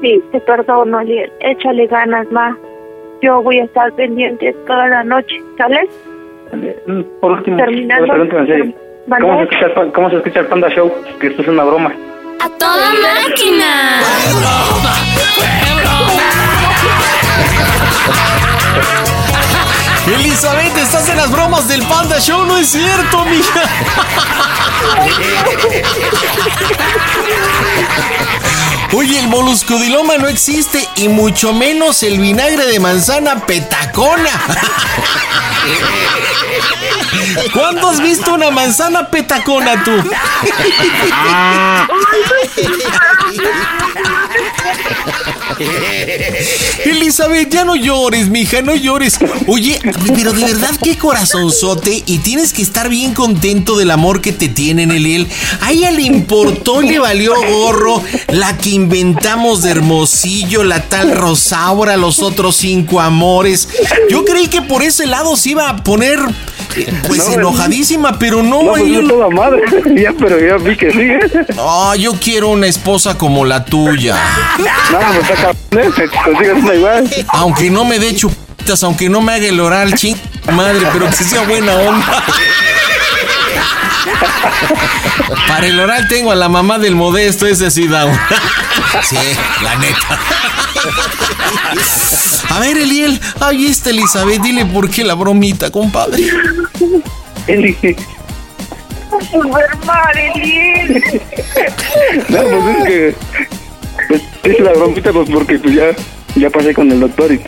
[0.00, 1.32] sí, te perdono, Eliel.
[1.40, 2.56] Échale ganas, ma.
[3.22, 5.88] Yo voy a estar pendiente toda la noche, ¿sale?
[6.86, 8.04] Mm, Por último, Terminando.
[8.04, 8.74] una pregunta en serio.
[9.06, 9.22] ¿Vale?
[9.24, 10.92] ¿Cómo se, escucha el, pan- ¿Cómo se escucha el Panda Show?
[11.20, 11.92] Que esto es una broma.
[12.40, 14.00] ¡A toda máquina!
[20.06, 23.62] Elizabeth, estás en las bromas del Panda Show, no es cierto, mija.
[28.92, 34.30] Oye, el moluscodiloma no existe y mucho menos el vinagre de manzana petacona.
[37.52, 39.92] ¿Cuándo has visto una manzana petacona tú?
[46.84, 49.18] Elizabeth, ya no llores, mija, no llores.
[49.46, 49.78] Oye,
[50.14, 54.48] pero de verdad qué corazonzote y tienes que estar bien contento del amor que te
[54.48, 55.28] tienen, Eliel.
[55.60, 61.96] A ella le importó, le valió gorro la que inventamos de Hermosillo, la tal Rosaura,
[61.96, 63.68] los otros cinco amores.
[64.10, 66.18] Yo creí que por ese lado se iba a poner
[67.06, 68.62] pues No, enojadísima, pero no.
[68.62, 69.62] No, pues no toda madre.
[70.02, 71.00] ya, pero ya vi que sí.
[71.00, 71.46] ¿eh?
[71.58, 74.16] Ah, yo quiero una esposa como la tuya.
[74.90, 75.92] No, pues está cabrón, ¿eh?
[75.94, 77.10] Que consigas una igual.
[77.28, 80.16] Aunque no me dé chupitas, aunque no me haga el oral, ching
[80.52, 82.24] madre, pero que sea buena onda.
[85.46, 88.06] Para el oral tengo a la mamá del modesto, ese sí da
[89.02, 89.16] Sí,
[89.62, 90.18] la neta.
[92.50, 96.24] A ver, Eliel, ahí está Elizabeth, dile por qué la bromita, compadre.
[97.46, 97.76] Eli.
[99.30, 101.02] Super mal, Eliel.
[102.28, 103.14] No, pues es que.
[104.08, 105.90] Pues es la bromita, pues porque pues ya,
[106.36, 107.40] ya pasé con el doctor y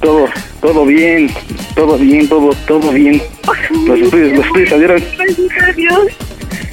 [0.00, 0.28] todo,
[0.60, 1.30] todo bien,
[1.74, 3.22] todo bien, todo, todo bien.
[3.86, 5.04] Los estudios, los estudios salieron,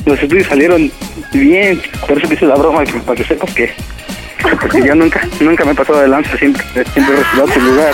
[0.06, 0.92] los estudios salieron
[1.34, 1.82] bien.
[2.08, 3.74] Por eso que hice la broma, pues, para que sepas que.
[4.42, 7.94] Porque yo nunca, nunca me he pasado de lanza, siempre, siempre he tu lugar.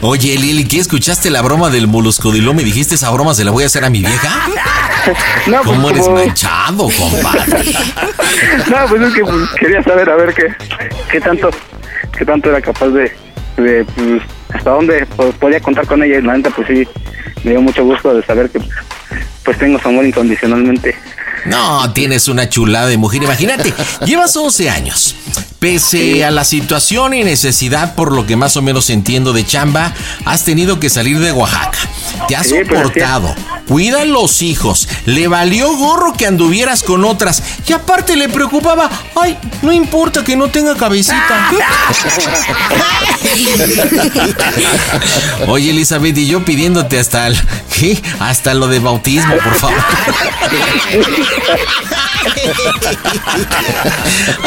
[0.00, 3.50] Oye, Eliel, ¿y qué escuchaste la broma del moluscodiloma y dijiste esa broma se la
[3.50, 4.28] voy a hacer a mi vieja?
[5.46, 7.64] No, pues, ¿Cómo eres como- manchado, compadre?
[8.70, 10.54] No, pues es que pues, quería saber a ver qué,
[11.10, 11.48] qué tanto,
[12.18, 13.10] qué tanto era capaz de,
[13.56, 16.86] de pues, hasta dónde pues, podía contar con ella y la neta pues sí,
[17.42, 18.60] me dio mucho gusto de saber que
[19.44, 20.94] pues tengo su amor incondicionalmente.
[21.46, 23.22] No, tienes una chulada de mujer.
[23.22, 23.72] Imagínate,
[24.04, 25.14] llevas 11 años.
[25.58, 29.92] Pese a la situación y necesidad, por lo que más o menos entiendo de chamba,
[30.24, 31.78] has tenido que salir de Oaxaca.
[32.28, 33.34] Te has Sí, soportado.
[33.66, 34.88] Cuida los hijos.
[35.04, 37.42] Le valió gorro que anduvieras con otras.
[37.66, 38.88] Y aparte le preocupaba,
[39.20, 41.50] ay, no importa que no tenga cabecita.
[45.48, 47.36] Oye, Elizabeth, y yo pidiéndote hasta el,
[47.78, 48.00] ¿qué?
[48.20, 49.76] Hasta lo de bautismo, por favor.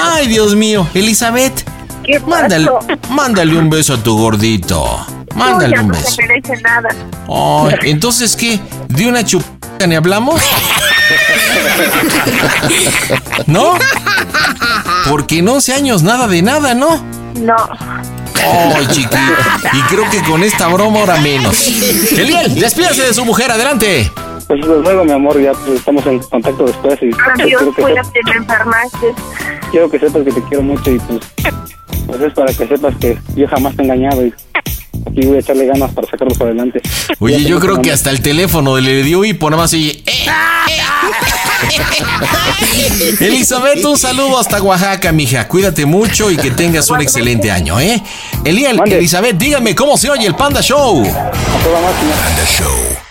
[0.01, 1.65] Ay, Dios mío, Elizabeth.
[2.03, 2.69] ¿Qué Mándale,
[3.09, 5.03] mándale un beso a tu gordito.
[5.35, 6.11] Mándale un no beso.
[6.11, 6.89] se merece nada.
[7.27, 8.59] Ay, entonces, ¿qué?
[8.87, 10.41] ¿De una chupita ni hablamos?
[13.47, 13.73] ¿No?
[15.09, 17.03] Porque en 11 años nada de nada, ¿no?
[17.35, 17.55] No.
[18.75, 19.17] Ay, chiquito.
[19.73, 21.67] Y creo que con esta broma ahora menos.
[22.11, 24.11] Eliel, despídase de su mujer, adelante.
[24.51, 27.59] Pues desde luego mi amor, ya pues, estamos en contacto después y pues, Adiós, quiero,
[27.73, 29.13] que sepas, cuídate, me enfermaste.
[29.71, 31.19] quiero que sepas que te quiero mucho y pues,
[32.05, 34.33] pues es para que sepas que yo jamás te he engañado y
[35.07, 36.81] aquí voy a echarle ganas para sacarlos adelante.
[37.19, 40.03] Oye, Ya yo creo que hasta el teléfono le dio y por nada más oye,
[40.05, 40.25] "Eh".
[43.21, 45.47] Elizabeth, un saludo hasta Oaxaca, mija.
[45.47, 48.03] Cuídate mucho y que tengas un excelente año, ¿eh?
[48.43, 51.03] Eliel, Elizabeth, dígame cómo se oye el Panda Show.
[51.05, 53.10] Panda Show.